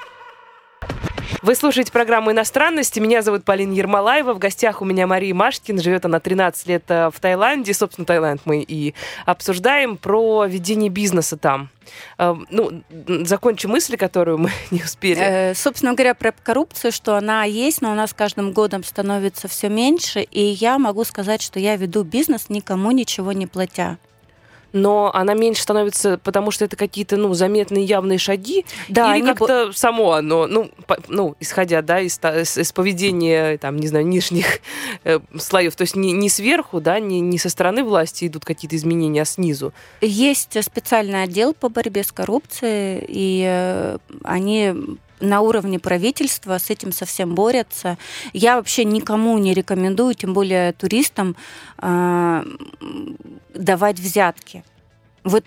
[1.41, 2.99] Вы слушаете программу «Иностранности».
[2.99, 4.33] Меня зовут Полина Ермолаева.
[4.33, 5.81] В гостях у меня Мария Машкина.
[5.81, 7.73] Живет она 13 лет э, в Таиланде.
[7.73, 8.93] Собственно, Таиланд мы и
[9.25, 11.69] обсуждаем про ведение бизнеса там.
[12.17, 12.83] Э, Ну,
[13.25, 15.19] закончу мысль, которую мы не успели.
[15.19, 19.67] Э, Собственно говоря, про коррупцию, что она есть, но у нас каждым годом становится все
[19.69, 23.97] меньше, и я могу сказать, что я веду бизнес никому ничего не платя.
[24.73, 28.65] Но она меньше становится, потому что это какие-то, ну, заметные явные шаги.
[28.89, 33.77] Да, Или как-то само оно, ну, по- ну, исходя, да, из, из- из поведения, там,
[33.77, 34.59] не знаю, нижних
[35.03, 35.75] э, слоев.
[35.75, 39.25] То есть не, не сверху, да, не, не со стороны власти идут какие-то изменения, а
[39.25, 39.73] снизу.
[40.01, 44.73] Есть специальный отдел по борьбе с коррупцией, и э, они
[45.23, 47.97] на уровне правительства с этим совсем борются.
[48.33, 51.35] Я вообще никому не рекомендую, тем более туристам,
[51.77, 52.43] а,
[53.53, 54.63] давать взятки.
[55.23, 55.43] Вот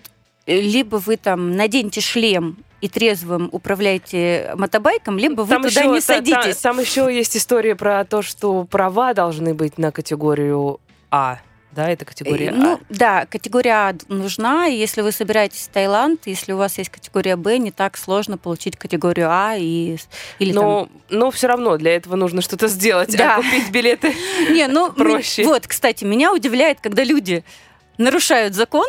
[0.47, 6.01] э, либо вы там наденьте шлем и трезвым управляете мотобайком, либо вы туда ещё- не
[6.01, 6.61] та- та- садитесь.
[6.63, 10.79] Там, еще есть история про то, что права должны быть на категорию
[11.11, 11.39] А.
[11.77, 12.79] Да, это категория Э, Ну, А.
[12.89, 14.67] да, категория А нужна.
[14.67, 18.39] и Если вы собираетесь в Таиланд, если у вас есть категория Б, не так сложно
[18.39, 20.09] получить категорию А и с-
[20.39, 23.35] или там- Но, но все равно для этого нужно что-то сделать, Да.
[23.37, 24.15] а купить билеты.
[24.51, 25.45] Не, ну, проще.
[25.45, 27.45] Вот, кстати, меня удивляет, когда люди
[27.99, 28.87] нарушают закон,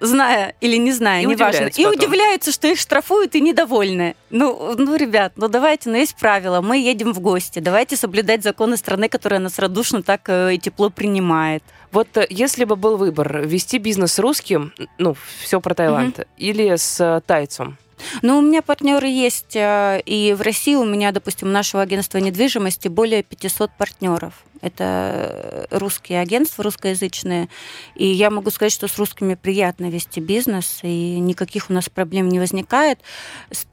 [0.00, 1.92] зная или не зная, И неважно, и потом.
[1.92, 4.14] удивляются, что их штрафуют и недовольны.
[4.30, 8.76] Ну, ну, ребят, ну давайте, ну есть правила, мы едем в гости, давайте соблюдать законы
[8.76, 11.62] страны, которая нас радушно так э, и тепло принимает.
[11.92, 16.76] Вот э, если бы был выбор вести бизнес с русским, ну, все про Таиланд, или
[16.76, 17.78] с э, тайцем,
[18.22, 22.86] Ну, у меня партнеры есть, и в России у меня, допустим, у нашего агентства недвижимости
[22.88, 24.34] более 500 партнеров.
[24.60, 27.48] Это э, русские агентства, русскоязычные.
[27.94, 32.28] И я могу сказать, что с русскими приятно вести бизнес, и никаких у нас проблем
[32.28, 33.00] не возникает.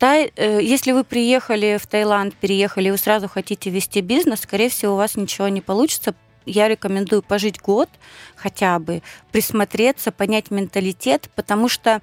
[0.02, 4.94] Э, Если вы приехали в Таиланд, переехали, и вы сразу хотите вести бизнес, скорее всего,
[4.94, 6.14] у вас ничего не получится.
[6.46, 7.90] Я рекомендую пожить год
[8.36, 12.02] хотя бы, присмотреться, понять менталитет, потому что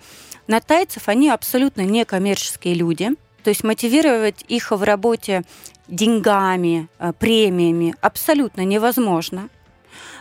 [0.49, 3.11] на тайцев они абсолютно не коммерческие люди.
[3.45, 5.43] То есть мотивировать их в работе
[5.89, 9.49] деньгами, э, премиями абсолютно невозможно.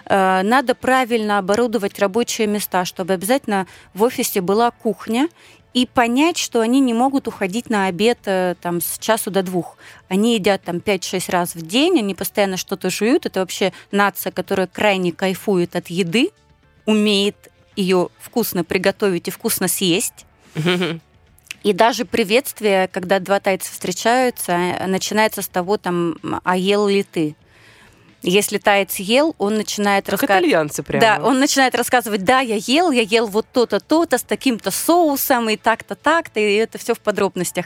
[0.05, 5.29] Э, Надо правильно оборудовать рабочие места, чтобы обязательно в офисе была кухня,
[5.73, 9.77] и понять, что они не могут уходить на обед э, там, с часу до двух.
[10.09, 13.25] Они едят там 5-6 раз в день, они постоянно что-то жуют.
[13.25, 16.31] Это вообще нация, которая крайне кайфует от еды,
[16.85, 20.25] умеет ее вкусно приготовить и вкусно съесть.
[21.63, 27.35] И даже приветствие, когда два тайца встречаются, начинается с того, там, а ел ли ты?
[28.23, 30.43] Если таец ел, он начинает рассказывать.
[30.43, 31.01] итальянцы прямо.
[31.01, 35.49] Да, он начинает рассказывать, да, я ел, я ел вот то-то, то-то, с таким-то соусом,
[35.49, 37.65] и так-то, так-то, и это все в подробностях.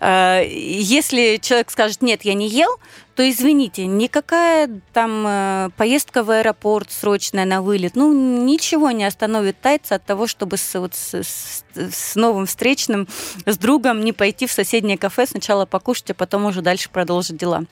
[0.00, 2.78] Э, Если человек скажет, нет, я не ел,
[3.14, 8.10] то извините, никакая там э, поездка в аэропорт срочная на вылет, ну,
[8.44, 13.06] ничего не остановит тайца от того, чтобы с, вот, с- с новым встречным,
[13.44, 17.64] с другом не пойти в соседнее кафе, сначала покушать, а потом уже дальше продолжить дела.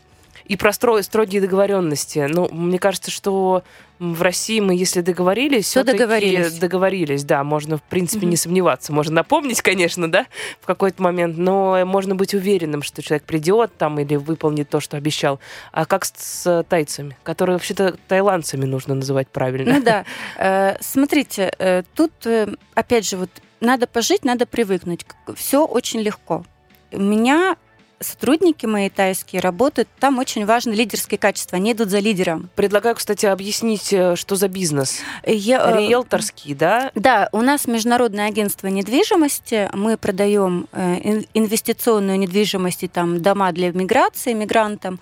[0.48, 2.26] И про стро- строгие договоренности.
[2.28, 3.62] Ну, мне кажется, что
[3.98, 6.54] в России мы, если договорились, всё-таки договорились.
[6.58, 8.30] договорились, да, можно, в принципе, Мгм.
[8.30, 8.92] не сомневаться.
[8.92, 10.26] Можно напомнить, конечно, да,
[10.61, 14.96] в какой-то момент, но можно быть уверенным, что человек придет там или выполнит то, что
[14.96, 15.38] обещал.
[15.72, 19.74] А как с, с тайцами, которые вообще-то тайландцами нужно называть правильно?
[19.74, 20.04] Ну да.
[20.38, 23.30] Э, Смотрите, э, тут, э, опять же, вот
[23.61, 25.04] надо пожить, надо привыкнуть.
[25.37, 26.44] Все очень легко.
[26.92, 27.56] У меня
[28.00, 32.48] сотрудники мои тайские работают, там очень важны лидерские качества, они идут за лидером.
[32.54, 35.00] Предлагаю, кстати, объяснить, э, что за бизнес.
[35.26, 36.90] Я, э, Риэлторский, да?
[36.94, 39.68] Да, у нас международное агентство недвижимости.
[39.72, 45.00] Мы продаем э, ин- инвестиционную недвижимость и там дома для миграции мигрантам.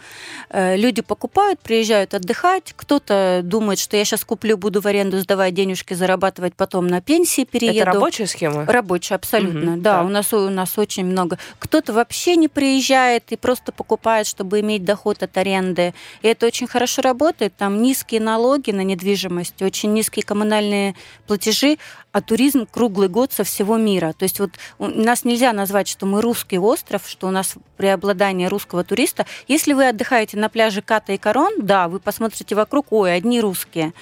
[0.48, 2.72] Э, Люди покупают, приезжают отдыхать.
[2.76, 7.44] Кто-то думает, что я сейчас куплю, буду в аренду сдавать денежки, зарабатывать, потом на пенсии
[7.44, 7.78] перееду.
[7.80, 8.64] Это рабочая схема?
[8.66, 9.72] Рабочая, абсолютно.
[9.72, 10.06] Мгм, да, так.
[10.06, 11.38] у нас у нас очень много.
[11.58, 15.94] Кто-то вообще не приезжает и просто покупает, чтобы иметь доход от аренды.
[16.22, 17.54] И это очень хорошо работает.
[17.56, 20.94] Там низкие налоги на недвижимость, очень низкие коммунальные
[21.26, 21.78] платежи,
[22.12, 24.14] а туризм круглый год со всего мира.
[24.18, 28.84] То есть вот нас нельзя назвать, что мы русский остров, что у нас преобладание русского
[28.84, 29.26] туриста.
[29.48, 33.92] Если вы отдыхаете на пляже Ката и Корон, да, вы посмотрите вокруг, ой, одни русские.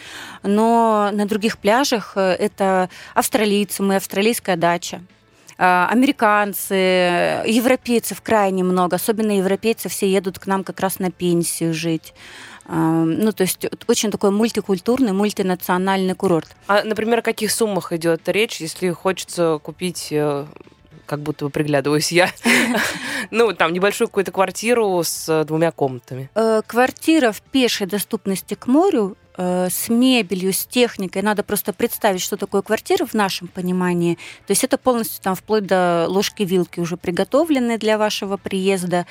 [0.43, 5.03] Но на других пляжах э, это австралийцы, мы австралийская дача.
[5.59, 6.75] А, Американцы,
[7.47, 12.15] европейцев крайне много, особенно европейцы все едут к нам как раз на пенсию жить.
[12.67, 16.49] А, Ну, то есть очень такой мультикультурный, мультинациональный курорт.
[16.67, 20.47] А, например, о каких суммах идет речь, если хочется купить, э,
[21.07, 22.31] как будто бы приглядываюсь я,
[23.31, 26.31] ну, там, небольшую какую-то квартиру с э, двумя комнатами?
[26.35, 31.23] Э, Квартира в пешей доступности к морю э, с мебелью, с техникой.
[31.23, 34.15] Надо просто представить, что такое квартира в нашем понимании.
[34.47, 39.07] То есть это полностью там вплоть до ложки-вилки уже приготовленные для вашего приезда.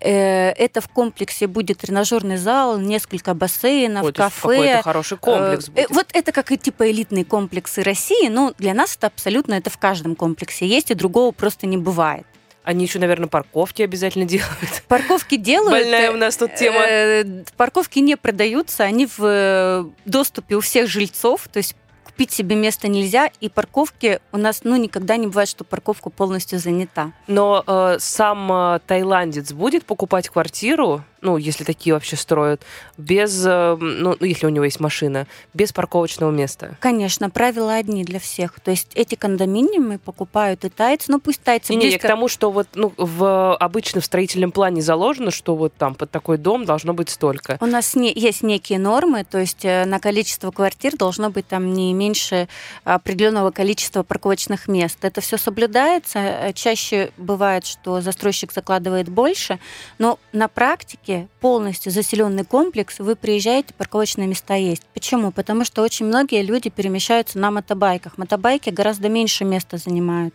[0.00, 4.40] Э, Это в комплексе будет тренажерный зал, несколько бассейнов, Ой, кафе.
[4.40, 5.90] Какой-то хороший комплекс Э, будет.
[5.90, 9.78] Вот это как и типа элитные комплексы России, но для нас это абсолютно это в
[9.78, 12.26] каждом комплексе есть, и другого просто не бывает.
[12.68, 14.82] Они еще, наверное, парковки обязательно делают.
[14.88, 15.72] Парковки делают.
[15.72, 16.80] Больная у нас тут тема.
[16.86, 17.24] Э,
[17.56, 22.88] Парковки не продаются, они в э, доступе у всех жильцов, то есть купить себе место
[22.88, 27.12] нельзя, и парковки у нас, ну, никогда не бывает, что парковка полностью занята.
[27.26, 32.62] Но э, сам э, тайландец будет покупать квартиру, ну, если такие вообще строят,
[32.96, 36.76] без, э, ну, ну, если у него есть машина, без парковочного места.
[36.80, 38.60] Конечно, правила одни для всех.
[38.60, 42.28] То есть эти кондоминиумы покупают и тайцы, ну пусть тайцы Не, не, близко- к тому,
[42.28, 46.64] что вот ну, в обычно в строительном плане заложено, что вот там под такой дом
[46.64, 47.58] должно быть столько.
[47.60, 51.72] У нас не, есть некие нормы, то есть э, на количество квартир должно быть там
[51.72, 52.48] не меньше
[52.84, 54.98] определенного количества парковочных мест.
[55.02, 56.18] Это все соблюдается.
[56.18, 59.58] Э, Чаще бывает, что застройщик закладывает больше,
[59.98, 61.07] но на практике
[61.40, 64.82] полностью заселенный комплекс, вы приезжаете, парковочные места есть.
[64.94, 65.32] Почему?
[65.32, 68.18] Потому что очень многие люди перемещаются на мотобайках.
[68.18, 70.34] Мотобайки гораздо меньше места занимают.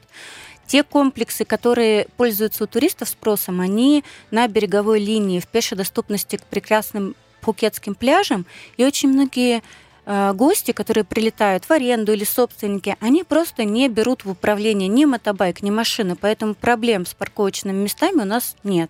[0.67, 6.43] Те комплексы, которые пользуются у туристов спросом, они на береговой линии, в пешей доступности к
[6.43, 8.45] прекрасным пхукетским пляжам.
[8.77, 9.61] И очень многие
[10.05, 15.05] э, гости, которые прилетают в аренду или собственники, они просто не берут в управление ни
[15.05, 18.89] мотобайк, ни машины, поэтому проблем с парковочными местами у нас нет.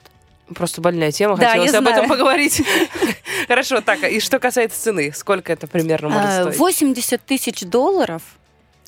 [0.54, 2.62] Просто больная тема, Да, хотелось об этом поговорить.
[3.48, 6.58] Хорошо, так, и что касается цены, сколько это примерно может Э, стоить?
[6.58, 8.22] 80 тысяч долларов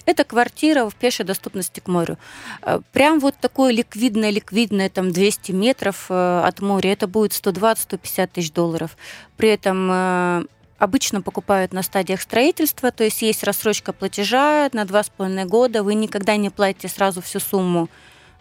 [0.06, 2.18] это квартира в пешей доступности к морю.
[2.62, 8.52] Э, Прям вот такое ликвидное-ликвидное, там 200 метров э, от моря, это будет 120-150 тысяч
[8.52, 8.98] долларов.
[9.36, 10.44] При этом э,
[10.78, 16.36] обычно покупают на стадиях строительства, то есть есть рассрочка платежа на 2,5 года, вы никогда
[16.36, 17.90] не платите сразу всю сумму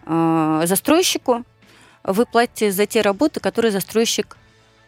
[0.07, 1.45] застройщику,
[2.05, 4.37] вы платите за те работы, которые застройщик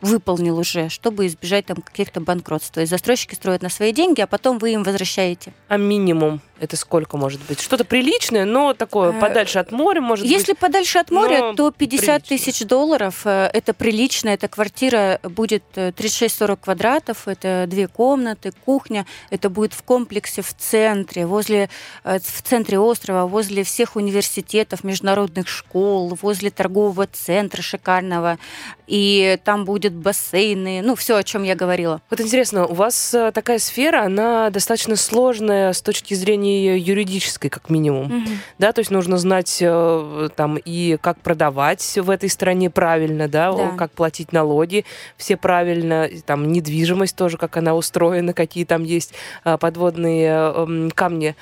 [0.07, 2.71] выполнил уже, чтобы избежать там каких-то банкротств.
[2.73, 5.53] То есть застройщики строят на свои деньги, а потом вы им возвращаете.
[5.69, 7.61] А минимум это сколько может быть?
[7.61, 10.59] Что-то приличное, но такое Э, подальше от моря, может Если быть.
[10.61, 12.29] подальше от моря, то 50 прилично.
[12.53, 13.23] тысяч долларов.
[13.27, 14.31] э, Это прилично.
[14.31, 17.29] Эта квартира будет э, 36-40 квадратов.
[17.29, 19.05] Это две комнаты, кухня.
[19.31, 21.69] Это будет в комплексе в центре, возле,
[22.05, 28.39] э, в центре острова, возле всех университетов, международных школ, возле торгового центра шикарного.
[28.87, 32.01] И там будет бассейны, ну, все, о чем я говорила.
[32.11, 37.71] Вот интересно, у вас э, такая сфера, она достаточно сложная с точки зрения юридической, как
[37.71, 38.07] минимум.
[38.07, 38.29] Мгм.
[38.59, 43.53] Да, то есть нужно знать э, там и как продавать в этой стране правильно, да,
[43.53, 43.71] Да.
[43.77, 44.85] как платить налоги
[45.17, 49.15] все правильно, там недвижимость тоже, как она устроена, какие там есть
[49.61, 51.35] подводные э, м, камни.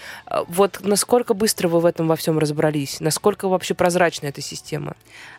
[0.48, 3.00] Вот насколько быстро вы в этом во всем разобрались?
[3.00, 4.94] Насколько вообще прозрачна эта система?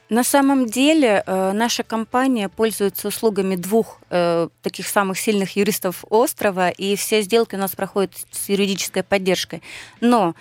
[0.10, 6.70] На самом деле э, наша компания пользуется услугами двух э, таких самых сильных юристов острова,
[6.70, 9.64] и все сделки у нас проходят с юридической поддержкой.
[10.02, 10.36] Но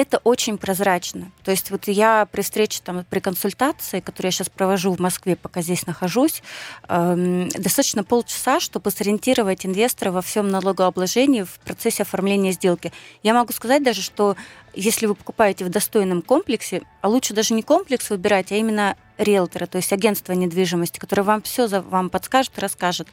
[0.00, 1.32] это очень прозрачно.
[1.42, 5.34] То есть вот я при встрече, там, при консультации, которую я сейчас провожу в Москве,
[5.34, 6.42] пока здесь нахожусь,
[6.88, 12.92] эм, достаточно полчаса, чтобы сориентировать инвестора во всем налогообложении в процессе оформления сделки.
[13.24, 14.36] Я могу сказать даже, что
[14.72, 19.66] если вы покупаете в достойном комплексе, а лучше даже не комплекс выбирать, а именно риэлтора,
[19.66, 23.08] то есть агентство недвижимости, которое вам все вам подскажет и расскажет.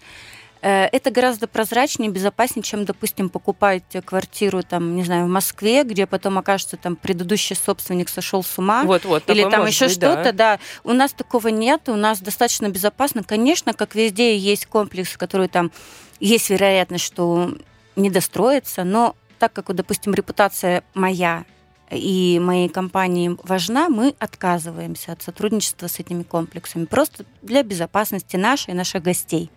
[0.65, 6.07] Э, Это гораздо прозрачнее, безопаснее, чем, допустим, покупать квартиру там, не знаю, в Москве, где
[6.07, 9.29] потом окажется там предыдущий собственник сошел с ума, Вот-вот.
[9.29, 10.13] или такое там еще быть, да.
[10.13, 10.59] что-то, да.
[10.83, 13.23] У нас такого нет, у нас достаточно безопасно.
[13.23, 15.71] Конечно, как везде есть комплекс, который там
[16.19, 17.55] есть вероятность, что
[17.95, 21.45] не достроится, но так как, вот, допустим, репутация моя
[21.91, 26.85] и моей компании важна, мы отказываемся от сотрудничества с этими комплексами.
[26.85, 29.51] Просто для безопасности нашей и наших гостей.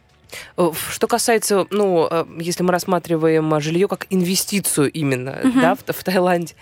[0.56, 5.60] Э, Что касается, ну, э, если мы рассматриваем жилье как инвестицию именно, Мгм.
[5.60, 6.54] да, в, в Таиланде,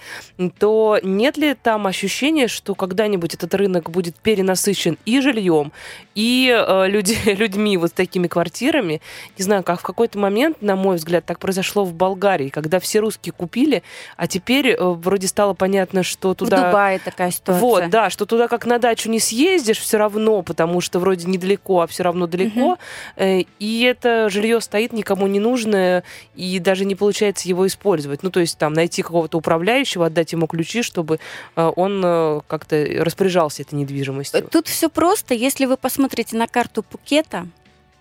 [0.58, 5.72] то нет ли там ощущения, что когда-нибудь этот рынок будет перенасыщен и жильем,
[6.14, 9.00] и э, люди, людьми вот с такими квартирами?
[9.38, 13.00] Не знаю, как в какой-то момент, на мой взгляд, так произошло в Болгарии, когда все
[13.00, 13.82] русские купили,
[14.16, 16.66] а теперь э, вроде стало понятно, что В туда...
[16.66, 17.60] Дубае такая ситуация.
[17.60, 21.80] Вот, да, что туда как на дачу не съездишь все равно, потому что вроде недалеко,
[21.80, 22.78] а все равно далеко.
[23.16, 26.04] Э, И это жилье стоит никому не нужное,
[26.34, 28.22] и даже не получается его использовать.
[28.22, 31.18] Ну, то есть там найти какого-то управляющего, отдать ему ключи, чтобы
[31.56, 34.46] э, он э, как-то распоряжался этой недвижимостью.
[34.50, 35.34] Тут все просто.
[35.34, 37.46] Если вы посмотрите на карту Пукета,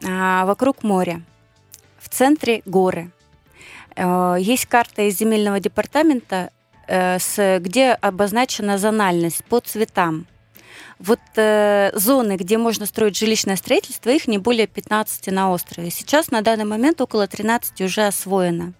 [0.06, 1.22] а, вокруг моря,
[2.00, 3.12] в центре горы.
[3.96, 6.52] Э, Есть карта из земельного департамента,
[6.88, 10.28] где обозначена зональность по цветам.
[11.00, 15.92] Вот э, зоны, где можно строить жилищное строительство, их не более 15 на острове.
[15.92, 18.74] Сейчас на данный момент около 13 уже освоено.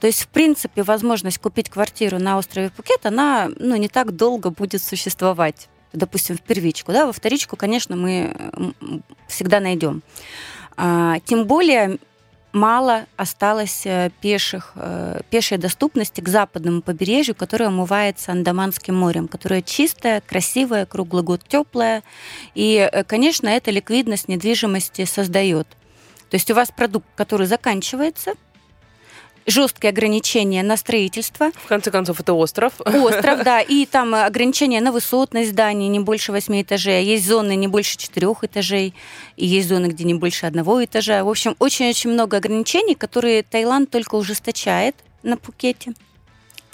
[0.00, 4.50] То есть, в принципе, возможность купить квартиру на острове Пукет, она ну, не так долго
[4.50, 8.52] будет существовать допустим, в первичку, да, во вторичку, конечно, мы
[9.26, 10.02] всегда найдем.
[10.76, 11.98] А, Тем более
[12.52, 19.62] мало осталось э, пеших, э, пешей доступности к западному побережью, которое омывается Андаманским морем, которое
[19.62, 22.02] чистое, красивое, круглый год теплое.
[22.54, 25.68] И, э, конечно, это ликвидность недвижимости создает.
[26.30, 28.34] То есть у вас продукт, который заканчивается,
[29.48, 32.74] жесткие ограничения на строительство, В конце концов, это остров.
[32.80, 37.56] Остров, да, и там э, ограничения на высотность зданий не больше восьми этажей, есть зоны
[37.56, 38.94] не больше четырех этажей,
[39.36, 41.24] и есть зоны, где не больше одного этажа.
[41.24, 45.94] В общем, очень-очень много ограничений, которые Таиланд только ужесточает на Пукете.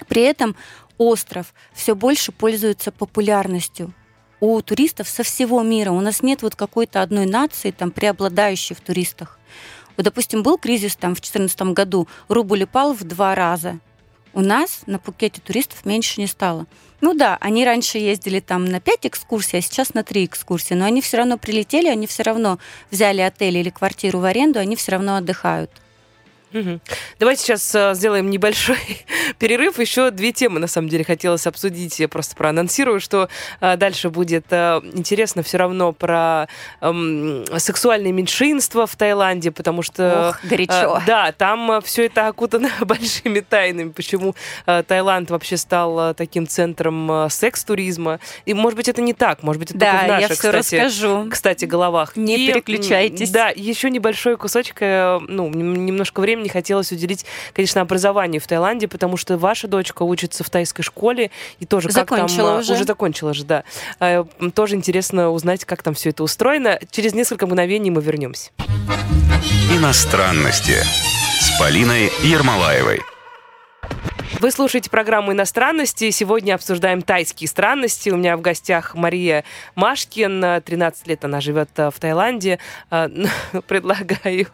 [0.09, 0.57] При этом
[0.99, 3.95] остров все больше пользуется популярностью
[4.41, 5.93] у туристов со всего мира.
[5.93, 9.39] У нас нет вот какой-то одной нации, там, преобладающей в туристах.
[9.97, 13.79] Вот, допустим, был кризис там в 2014 году, рубль упал в два раза.
[14.33, 16.67] У нас на Пукете туристов меньше не стало.
[17.01, 20.87] Ну да, они раньше ездили там на 5 экскурсий, а сейчас на 3 экскурсии, но
[20.87, 22.59] они все равно прилетели, они все равно
[22.91, 25.71] взяли отель или квартиру в аренду, они все равно отдыхают.
[26.55, 26.81] Мгм.
[27.19, 28.79] Давайте сейчас э, сделаем небольшой
[29.39, 29.79] перерыв.
[29.79, 31.99] Еще две темы, на самом деле, хотелось обсудить.
[32.01, 33.29] Я просто проанонсирую, что
[33.61, 36.49] э, дальше будет э, интересно все равно про
[36.81, 40.31] эм, сексуальные меньшинства в Таиланде, потому что...
[40.31, 40.99] Ох, горячо.
[40.99, 44.35] Э, Да, там все это окутано большими тайнами, почему
[44.67, 48.21] э, Таиланд вообще стал э, таким центром э, секс-туризма.
[48.45, 50.53] И, может быть, это не так, может быть, это только в Да, я наших, все
[50.53, 51.29] кстати, расскажу.
[51.31, 52.17] кстати, головах.
[52.17, 53.31] Не И, переключайтесь.
[53.31, 57.25] Да, еще небольшой кусочек, э, ну, нем- немножко времени хотелось уделить,
[57.55, 61.95] конечно, образованию в Таиланде, потому что ваша дочка учится в тайской школе и тоже как
[61.95, 62.57] Закончила там...
[62.57, 62.73] э, уже.
[62.75, 63.65] Уже закончила же, да.
[64.01, 66.79] М, Тоже интересно узнать, как там все это устроено.
[66.91, 68.51] Через несколько мгновений мы вернемся.
[69.73, 70.77] Иностранности
[71.41, 73.01] с Полиной Ермолаевой.
[74.45, 76.11] Вы слушаете программу «Иностранности».
[76.11, 78.11] Сегодня обсуждаем тайские странности.
[78.11, 79.43] У меня в гостях Мария
[79.75, 80.61] Машкин.
[80.63, 82.59] 13 лет она живет э, в Таиланде.
[82.91, 83.09] Э,
[83.67, 84.49] предлагаю,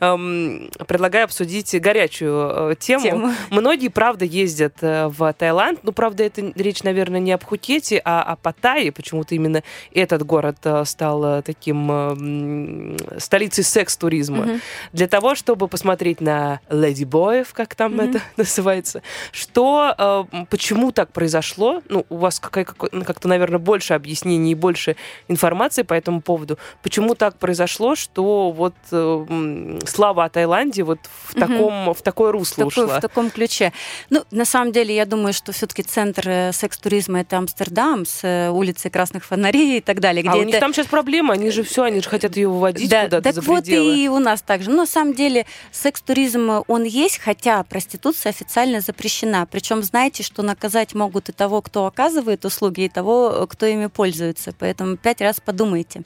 [0.00, 3.04] эм, предлагаю обсудить горячую э, тему.
[3.04, 3.32] Тему.
[3.50, 5.78] Многие, правда, ездят в Таиланд.
[5.84, 8.90] Ну, правда, это речь, наверное, не о Пхукете, а о Паттайе.
[8.90, 9.62] Почему-то именно
[9.94, 14.44] этот город стал таким столицей секс-туризма.
[14.44, 14.60] Мгм.
[14.92, 18.10] Для того, чтобы посмотреть на леди боев, как там Мгм.
[18.10, 19.02] это называется,
[19.36, 19.94] что,
[20.32, 21.82] э, почему так произошло?
[21.90, 24.96] Ну, у вас какая- как-то, наверное, больше объяснений и больше
[25.28, 26.58] информации по этому поводу.
[26.82, 31.40] Почему так произошло, что вот э, слава о Таиланде вот в, Мгм.
[31.40, 32.98] таком, в такое в, русло такой- ушла?
[32.98, 33.74] в таком ключе.
[34.08, 38.48] Ну, на самом деле, я думаю, что все-таки центр э, секс-туризма это Амстердам с э,
[38.48, 40.22] улицей красных фонарей и так далее.
[40.22, 40.46] Где а у это...
[40.46, 43.44] них там сейчас проблема, они же все, они же хотят ее выводить Да, куда-то так
[43.44, 44.70] вот и у нас также.
[44.70, 49.25] Но на самом деле секс-туризм, он есть, хотя проституция официально запрещена.
[49.50, 53.86] Причем знаете, что наказать могут и того, кто оказывает услуги, и того, э, кто ими
[53.86, 54.54] пользуется.
[54.58, 56.02] Поэтому пять раз подумайте.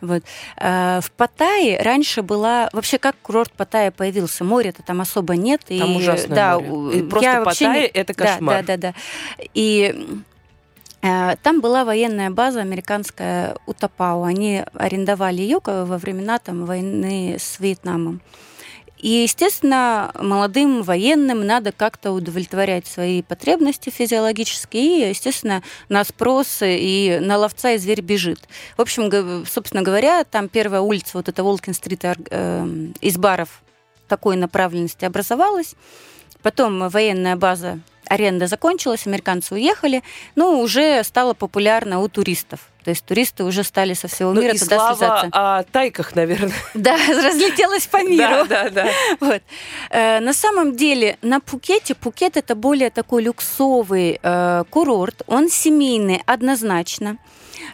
[0.00, 0.22] Вот.
[0.56, 2.68] Э, В Паттайе раньше была...
[2.72, 4.44] Вообще, как курорт Паттайя появился?
[4.44, 5.62] Моря-то там особо нет.
[5.66, 6.98] Там и, ужасное да, море.
[6.98, 8.64] И просто я вообще не- Паттайя— это Да, кошмар.
[8.64, 8.94] Да, да, да.
[9.54, 10.18] И
[11.02, 14.24] э, там была военная база американская Утапау.
[14.24, 18.20] Они арендовали ее во времена там, войны с Вьетнамом.
[18.98, 25.06] И, естественно, молодым военным надо как-то удовлетворять свои потребности физиологические.
[25.06, 28.40] И, естественно, на спрос и на ловца и зверь бежит.
[28.76, 32.66] В общем, собственно говоря, там первая улица, вот эта Волкин-стрит э,
[33.00, 33.62] из баров
[34.08, 35.74] такой направленности образовалась.
[36.42, 40.02] Потом военная база, аренда закончилась, американцы уехали.
[40.36, 42.60] Ну, уже стало популярно у туристов.
[42.84, 45.28] То есть туристы уже стали со всего Ну мира и туда слава слезаться.
[45.32, 46.52] о тайках, наверное.
[46.74, 48.44] Да, разлетелась по миру.
[48.46, 48.88] Да, да, да.
[49.20, 49.42] Вот.
[49.90, 56.20] Э, На самом деле на Пукете, Пукет это более такой люксовый э, курорт, он семейный
[56.26, 57.16] однозначно.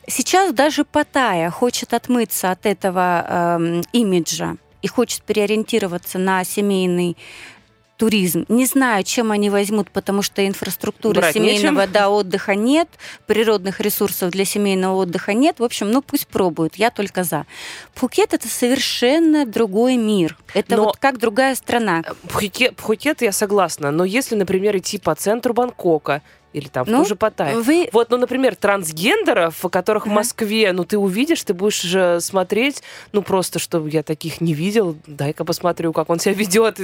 [0.06, 3.24] Сейчас даже Паттайя хочет отмыться от этого
[3.58, 7.16] эм, имиджа и хочет переориентироваться на семейный
[8.00, 8.46] туризм.
[8.48, 11.92] Не знаю, чем они возьмут, потому что инфраструктуры Брать семейного нечем.
[11.92, 12.88] да, отдыха нет,
[13.26, 15.58] природных ресурсов для семейного отдыха нет.
[15.58, 17.44] В общем, ну пусть пробуют, я только за.
[17.94, 20.38] Пхукет это совершенно другой мир.
[20.54, 22.02] Это Но- вот как другая страна.
[22.26, 26.22] Пхукет, Пхукет я согласна, но если, например, идти по центру Бангкока
[26.52, 30.16] или там в Ну, ту же Паттайю, Вы Вот, ну, например, трансгендеров, которых в Ага.
[30.16, 32.82] Москве, ну, ты увидишь, ты будешь же смотреть,
[33.12, 36.78] ну, просто, что я таких не видел, дай-ка посмотрю, как он себя ведет,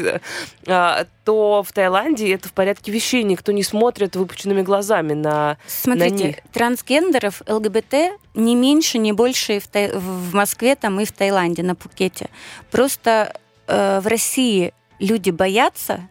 [0.66, 5.58] а, то в Таиланде это в порядке вещей, никто не смотрит выпученными глазами на...
[5.66, 6.36] смотрите, них.
[6.52, 7.94] трансгендеров, ЛГБТ
[8.34, 12.28] не меньше, не больше и в, Тай- в Москве там и в Таиланде на Пукете.
[12.70, 13.32] Просто
[13.66, 16.08] э, в России люди боятся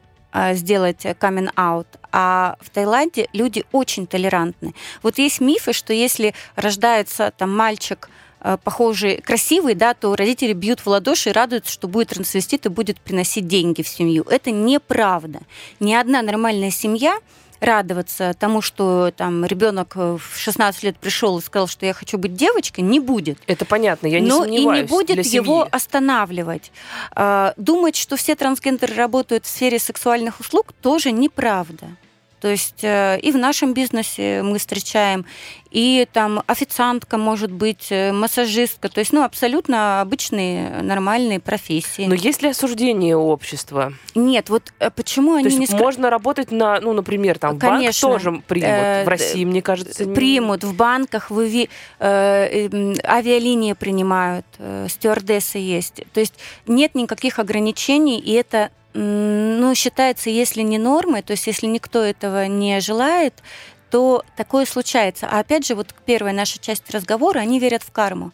[0.53, 4.73] сделать камин аут, а в Таиланде люди очень толерантны.
[5.03, 8.09] Вот есть мифы, что если рождается там мальчик
[8.41, 12.69] э, похожий, красивый, да, то родители бьют в ладоши и радуются, что будет трансвестит и
[12.69, 14.23] будет приносить деньги в семью.
[14.29, 15.41] Это неправда.
[15.79, 17.17] Ни одна нормальная семья
[17.65, 22.33] радоваться тому, что там ребенок в 16 лет пришел и сказал, что я хочу быть
[22.35, 23.39] девочкой, не будет.
[23.47, 24.89] Это понятно, я не Но и не сомневаюсь.
[24.89, 25.69] будет для его семьи.
[25.71, 26.71] останавливать.
[27.11, 31.87] А, Думать, что все трансгендеры работают в сфере сексуальных услуг, тоже неправда.
[32.41, 35.25] То есть э, и в нашем бизнесе мы встречаем,
[35.71, 42.05] и там официантка может быть, э, массажистка, то есть ну абсолютно обычные нормальные профессии.
[42.05, 43.93] Но есть ли осуждение общества?
[44.15, 47.59] Нет, вот э, почему То они есть не можно работать на, ну, например, там, в
[47.59, 48.09] банк Конечно.
[48.09, 49.05] тоже примут.
[49.05, 51.67] В России, мне кажется, не- примут в банках, в э,
[51.99, 54.45] эм, авиалинии принимают,
[54.87, 56.03] стюардессы есть.
[56.13, 56.35] То есть
[56.67, 62.47] нет никаких ограничений, и это ну, считается, если не нормой, то есть если никто этого
[62.47, 63.33] не желает,
[63.91, 65.27] то такое случается.
[65.29, 68.31] А опять же, вот первая наша часть разговора, они верят в карму.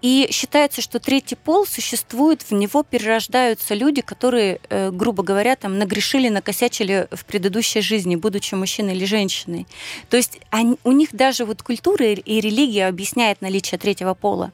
[0.00, 5.76] И считается, что третий пол существует, в него перерождаются люди, которые, э, грубо говоря, там
[5.78, 9.66] нагрешили, накосячили в предыдущей жизни, будучи мужчиной или женщиной.
[10.08, 14.52] То есть они- у них даже вот культура и и религия объясняет наличие третьего пола.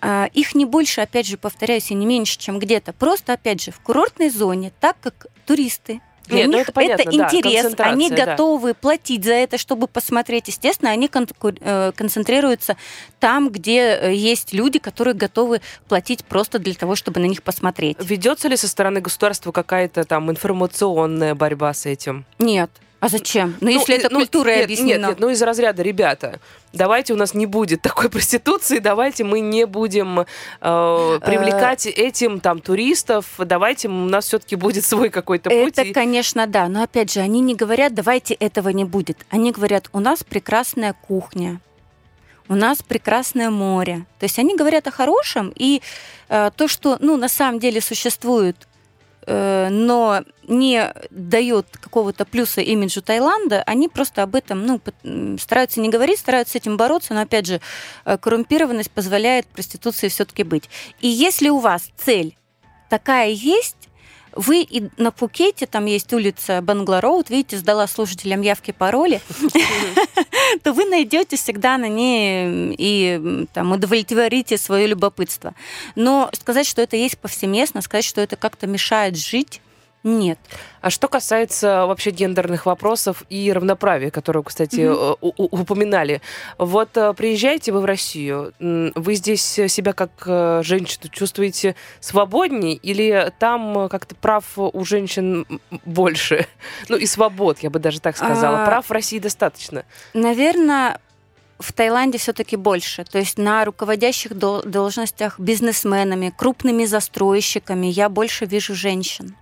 [0.00, 2.92] А, Их не больше, опять же, повторяюсь, и не меньше, чем где-то.
[2.92, 7.04] Просто, опять же, в курортной зоне, так как туристы, для Нет, ну них это понятно,
[7.04, 8.24] да, интерес, они концентрация, да.
[8.32, 10.48] готовы платить за это, чтобы посмотреть.
[10.48, 12.76] Естественно, они э, концентрируются
[13.20, 17.98] там, где э, есть люди, которые готовы платить просто для того, чтобы на них посмотреть.
[18.00, 22.24] Ведется ли со стороны государства какая-то там информационная борьба с этим?
[22.38, 22.70] Нет.
[22.98, 23.56] А зачем?
[23.60, 24.98] Ну, если это ну, культурой нет, объяснено.
[24.98, 26.40] Нет, нет, ну из разряда, ребята,
[26.72, 30.24] давайте у нас не будет такой проституции, давайте мы не будем э,
[30.60, 35.72] привлекать этим там туристов, давайте у нас все-таки будет свой какой-то путь.
[35.72, 36.68] Это, и- конечно, да.
[36.68, 39.18] Но опять же, они не говорят, давайте этого не будет.
[39.28, 41.60] Они говорят, у нас прекрасная кухня,
[42.48, 44.06] у нас прекрасное море.
[44.18, 45.82] То есть они говорят о хорошем, и
[46.28, 48.56] э, то, что ну, на самом деле существует,
[49.26, 54.80] но не дает какого-то плюса имиджу Таиланда, они просто об этом ну,
[55.38, 57.60] стараются не говорить, стараются с этим бороться, но опять же,
[58.04, 60.70] э, коррумпированность позволяет проституции все-таки быть.
[61.00, 62.36] И если у вас цель
[62.88, 63.88] такая есть,
[64.36, 69.20] вы и на Пукете, там есть улица Банглароуд, видите, сдала слушателям явки пароли,
[70.62, 75.54] то вы найдете всегда на ней и там, удовлетворите свое любопытство.
[75.94, 79.60] Но сказать, что это есть повсеместно, сказать, что это как-то мешает жить,
[80.06, 80.38] нет.
[80.80, 86.22] А что касается вообще гендерных вопросов и равноправия, которое, кстати, у- упоминали.
[86.58, 93.32] Вот э, приезжаете вы в Россию, вы здесь себя как э, женщину чувствуете свободнее или
[93.40, 95.44] там как-то прав у женщин
[95.84, 96.46] больше?
[96.88, 98.62] Ну и свобод, я бы даже так сказала.
[98.62, 99.84] А, Прав в России достаточно.
[100.14, 101.00] Наверное,
[101.58, 103.02] в Таиланде все-таки больше.
[103.04, 109.34] То есть на руководящих дол- должностях бизнесменами, крупными застройщиками я больше вижу женщин.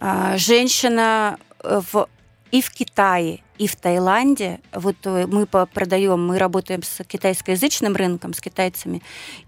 [0.00, 2.08] А, Женщина э, в,
[2.50, 8.32] и в Китае, и в Таиланде, вот э, мы продаем, мы работаем с китайскоязычным рынком,
[8.32, 9.02] с китайцами,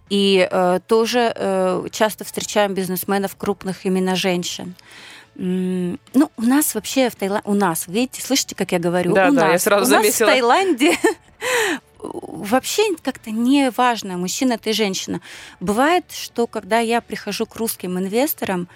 [0.09, 4.74] и э, тоже э, часто встречаем бизнесменов крупных именно женщин.
[5.36, 5.98] Ну,
[6.36, 9.14] у нас вообще в Таиланде, у нас, видите, слышите, как я говорю?
[9.14, 10.26] Да, у да, я нас, сразу у нас заметила.
[10.26, 10.98] в Таиланде
[11.98, 15.20] вообще как-то не важно, мужчина ты женщина.
[15.61, 18.68] Бывает, что когда я прихожу к русским инвесторам,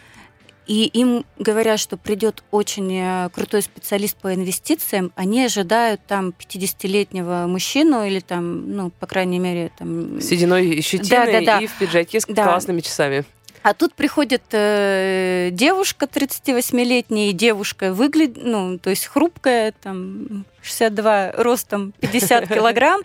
[0.66, 7.46] и им говорят, что придет очень э, крутой специалист по инвестициям, они ожидают там 50-летнего
[7.46, 10.20] мужчину или там, ну, по крайней мере, там...
[10.20, 11.58] Сединой и щетиной Да-да-да.
[11.58, 12.44] и в пиджаке с Да.
[12.44, 13.24] классными часами.
[13.64, 21.32] А тут приходит э, девушка 38-летняя, и девушка выглядит, ну, то есть хрупкая, там, 62
[21.32, 23.00] ростом, 50 килограмм.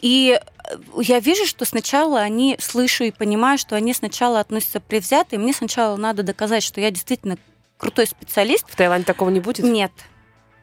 [0.00, 5.34] И э, я вижу, что сначала они, слышу и понимаю, что они сначала относятся предвзято,
[5.34, 7.36] и мне сначала надо доказать, что я действительно
[7.76, 8.64] крутой специалист.
[8.70, 9.64] В Таиланде такого не будет?
[9.64, 9.90] Нет,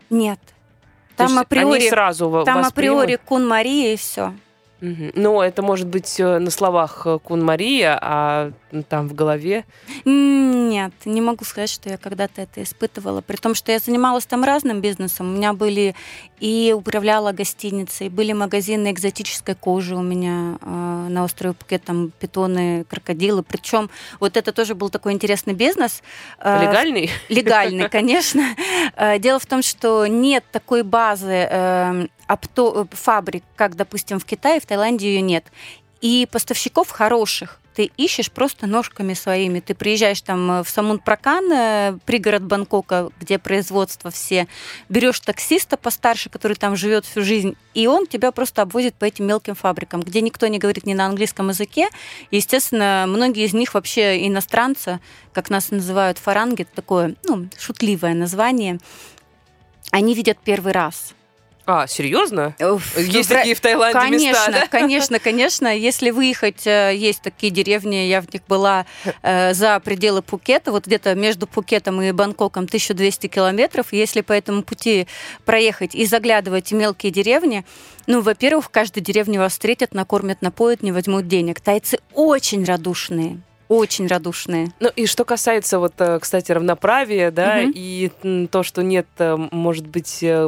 [0.10, 0.40] нет.
[1.18, 4.34] Там априори, сразу там априори кун Мария и все.
[5.16, 8.52] Ну, это может быть э, на словах э, Кун Мария, а
[8.90, 9.64] там в голове.
[10.04, 13.22] Нет, не могу сказать, что я когда-то это испытывала.
[13.22, 15.32] При том, что я занималась там разным бизнесом.
[15.32, 15.96] У меня были
[16.40, 22.84] и управляла гостиницей, были магазины экзотической кожи у меня э, на острове Пукет, там питоны,
[22.90, 23.44] крокодилы.
[23.44, 26.04] Причем вот это тоже был такой интересный бизнес.
[26.40, 27.10] Э, Легальный?
[27.30, 28.44] Легальный, конечно.
[28.98, 34.26] Э, Дело в том, что нет такой базы э, опто- э, фабрик, как, допустим, в
[34.26, 35.46] Китае, в Таиланде ее нет.
[36.02, 39.60] И поставщиков хороших ты ищешь просто ножками своими.
[39.60, 44.48] Ты приезжаешь там э, в Самун-Пракан, э, пригород Бангкока, где производство все,
[44.90, 49.26] берешь таксиста постарше, который там живет всю жизнь, и он тебя просто обвозит по этим
[49.26, 51.90] мелким фабрикам, где никто не говорит ни на английском языке.
[52.30, 55.00] Естественно, многие из них вообще иностранцы,
[55.32, 58.78] как нас называют фаранги, это такое ну, шутливое название,
[59.90, 61.16] они видят первый раз.
[61.66, 62.56] А, серьезно?
[62.60, 64.68] Уф, Есть ну, такие в Таиланде Конечно, места, да?
[64.72, 65.78] конечно, конечно.
[65.78, 68.86] Если выехать, э, есть такие деревни, я в них была
[69.22, 73.94] э, за пределы Пукета, вот где-то между Пукетом и Бангкоком 1200 километров.
[73.94, 75.08] Если по этому пути
[75.46, 77.64] проехать и заглядывать в мелкие деревни,
[78.08, 81.62] ну, во-первых, в каждой деревне вас встретят, накормят, напоят, не возьмут денег.
[81.62, 83.40] Тайцы очень радушные.
[83.74, 84.72] Очень радушные.
[84.80, 87.72] Ну и что касается вот, э, кстати, равноправия, да, Мгм.
[87.74, 88.12] и
[88.52, 90.48] то, что нет, э, может быть, э,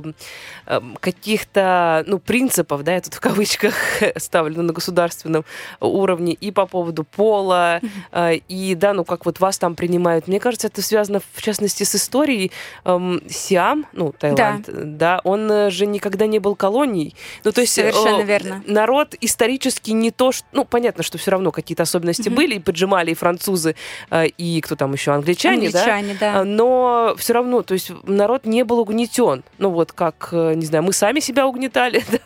[0.99, 3.73] каких-то, ну, принципов, да, я тут в кавычках
[4.17, 5.43] ставлю на государственном
[5.79, 10.27] уровне и по поводу пола, э, и, да, ну, как вот вас там принимают.
[10.27, 12.51] Мне кажется, это связано, в частности, с историей
[12.83, 17.15] эм, Сиам, ну, Таиланд, да, он э, же никогда не был колонией.
[17.43, 17.73] Ну, то есть...
[17.73, 18.63] Совершенно верно.
[18.67, 20.45] Народ исторически не то, что...
[20.51, 22.35] Ну, понятно, что все равно какие-то особенности Мгм.
[22.35, 23.75] были, и поджимали и французы,
[24.11, 25.79] э, и кто там еще, англичане, да?
[25.79, 26.39] Англичане, да.
[26.41, 29.43] А, Но все равно, то есть народ не был угнетен.
[29.57, 32.19] Ну вот как, э, не знаю, мы сами себя угнетали, да?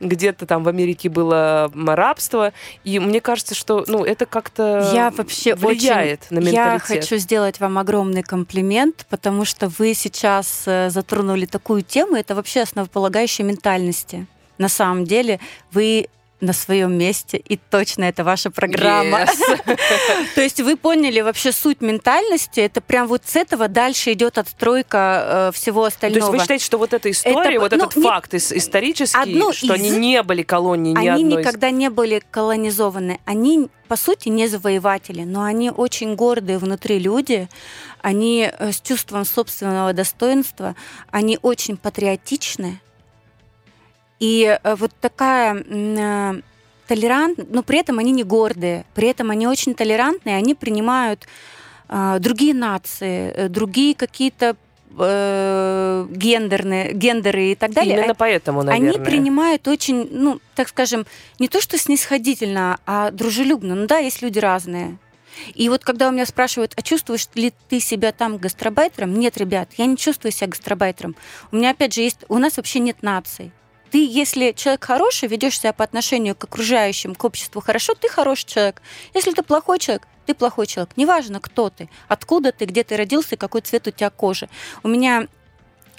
[0.00, 2.52] где-то там в Америке было рабство,
[2.84, 7.04] и мне кажется, что ну это как-то Я вообще влияет очень, на Я менталитет.
[7.04, 12.62] хочу сделать вам огромный комплимент, потому что вы сейчас э, затронули такую тему, это вообще
[12.62, 14.26] основополагающая ментальности.
[14.58, 15.40] На самом деле
[15.72, 16.08] вы
[16.40, 19.22] на своем месте, и точно это ваша программа.
[19.22, 19.78] Yes.
[20.36, 25.48] То есть вы поняли вообще суть ментальности, это прям вот с этого дальше идет отстройка
[25.52, 26.20] э, всего остального.
[26.20, 28.56] То есть вы считаете, что вот эта история, Это, вот ну, этот не- факт ис-
[28.56, 32.22] исторический, Одно что из- они не были колонией ни они одной из- никогда не были
[32.30, 33.18] колонизованы.
[33.24, 37.48] Они, по сути, не завоеватели, но они очень гордые внутри люди,
[38.00, 40.76] они э, с чувством собственного достоинства,
[41.10, 42.80] они очень патриотичны.
[44.20, 46.40] И э, вот такая э,
[46.86, 51.26] толерант, но при этом они не гордые, при этом они очень толерантные, они принимают
[51.88, 54.56] э, другие нации, другие какие-то
[54.98, 57.98] э, гендерные, гендеры и так далее.
[57.98, 58.94] Именно поэтому, наверное.
[58.94, 61.06] Они принимают очень, ну, так скажем,
[61.38, 63.74] не то что снисходительно, а дружелюбно.
[63.74, 64.98] Ну да, есть люди разные.
[65.54, 69.14] И вот когда у меня спрашивают, а чувствуешь ли ты себя там гастробайтером?
[69.14, 71.14] Нет, ребят, я не чувствую себя гастробайтером.
[71.52, 72.18] У меня, опять же, есть...
[72.28, 73.52] У нас вообще нет наций.
[73.90, 78.46] Ты, если человек хороший, ведешь себя по отношению к окружающим, к обществу хорошо, ты хороший
[78.46, 78.82] человек.
[79.14, 80.90] Если ты плохой человек, ты плохой человек.
[80.96, 84.48] Неважно, кто ты, откуда ты, где ты родился какой цвет у тебя кожи.
[84.82, 85.26] У меня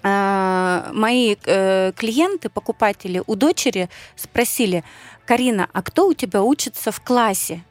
[0.03, 4.83] э, мои э, клиенты, покупатели у дочери спросили,
[5.25, 7.63] Карина, а кто у тебя учится в классе?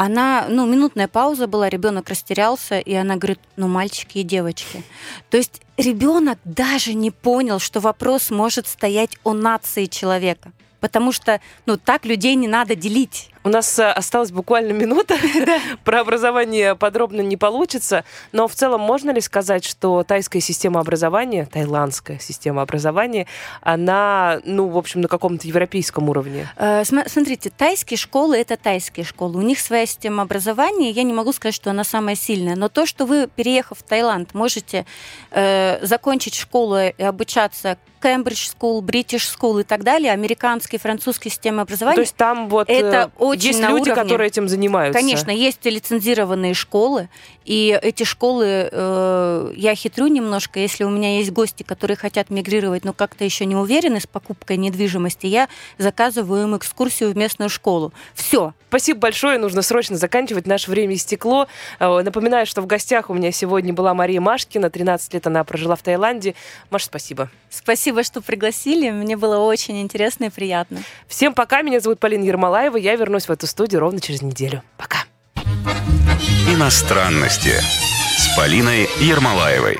[0.00, 4.84] Она, ну, минутная пауза была, ребенок растерялся, и она говорит, ну, мальчики и девочки.
[5.28, 10.52] То есть ребенок даже не понял, что вопрос может стоять о нации человека.
[10.78, 13.30] Потому что, ну, так людей не надо делить.
[13.44, 15.16] У нас э, осталась буквально минута.
[15.84, 18.04] Про образование подробно не получится.
[18.32, 23.26] Но в целом можно ли сказать, что тайская система образования, тайландская система образования,
[23.60, 26.48] она, ну, в общем, на каком-то европейском уровне?
[26.56, 29.38] Э, Смотрите, тайские школы это тайские школы.
[29.38, 30.90] У них своя система образования.
[30.90, 32.56] Я не могу сказать, что она самая сильная.
[32.56, 34.86] Но то, что вы, переехав в Таиланд, можете
[35.30, 41.62] э, закончить школу и обучаться Cambridge School, British School и так далее, американские, французские системы
[41.62, 41.96] образования.
[41.96, 43.94] То есть там вот это э, очень есть на люди, уровне.
[44.02, 44.98] которые этим занимаются.
[44.98, 47.08] Конечно, есть лицензированные школы,
[47.48, 52.84] и эти школы, э, я хитрю немножко, если у меня есть гости, которые хотят мигрировать,
[52.84, 55.48] но как-то еще не уверены с покупкой недвижимости, я
[55.78, 57.94] заказываю им экскурсию в местную школу.
[58.12, 58.52] Все.
[58.68, 61.48] Спасибо большое, нужно срочно заканчивать, наше время истекло.
[61.80, 65.74] Э, Напоминаю, что в гостях у меня сегодня была Мария Машкина, 13 лет она прожила
[65.74, 66.34] в Таиланде.
[66.68, 67.30] Маш, спасибо.
[67.48, 70.82] Спасибо, что пригласили, мне было очень интересно и приятно.
[71.06, 74.62] Всем пока, меня зовут Полина Ермолаева, я вернусь в эту студию ровно через неделю.
[74.76, 74.98] Пока.
[76.48, 77.54] Иностранности
[78.16, 79.78] с Полиной Ермолаевой.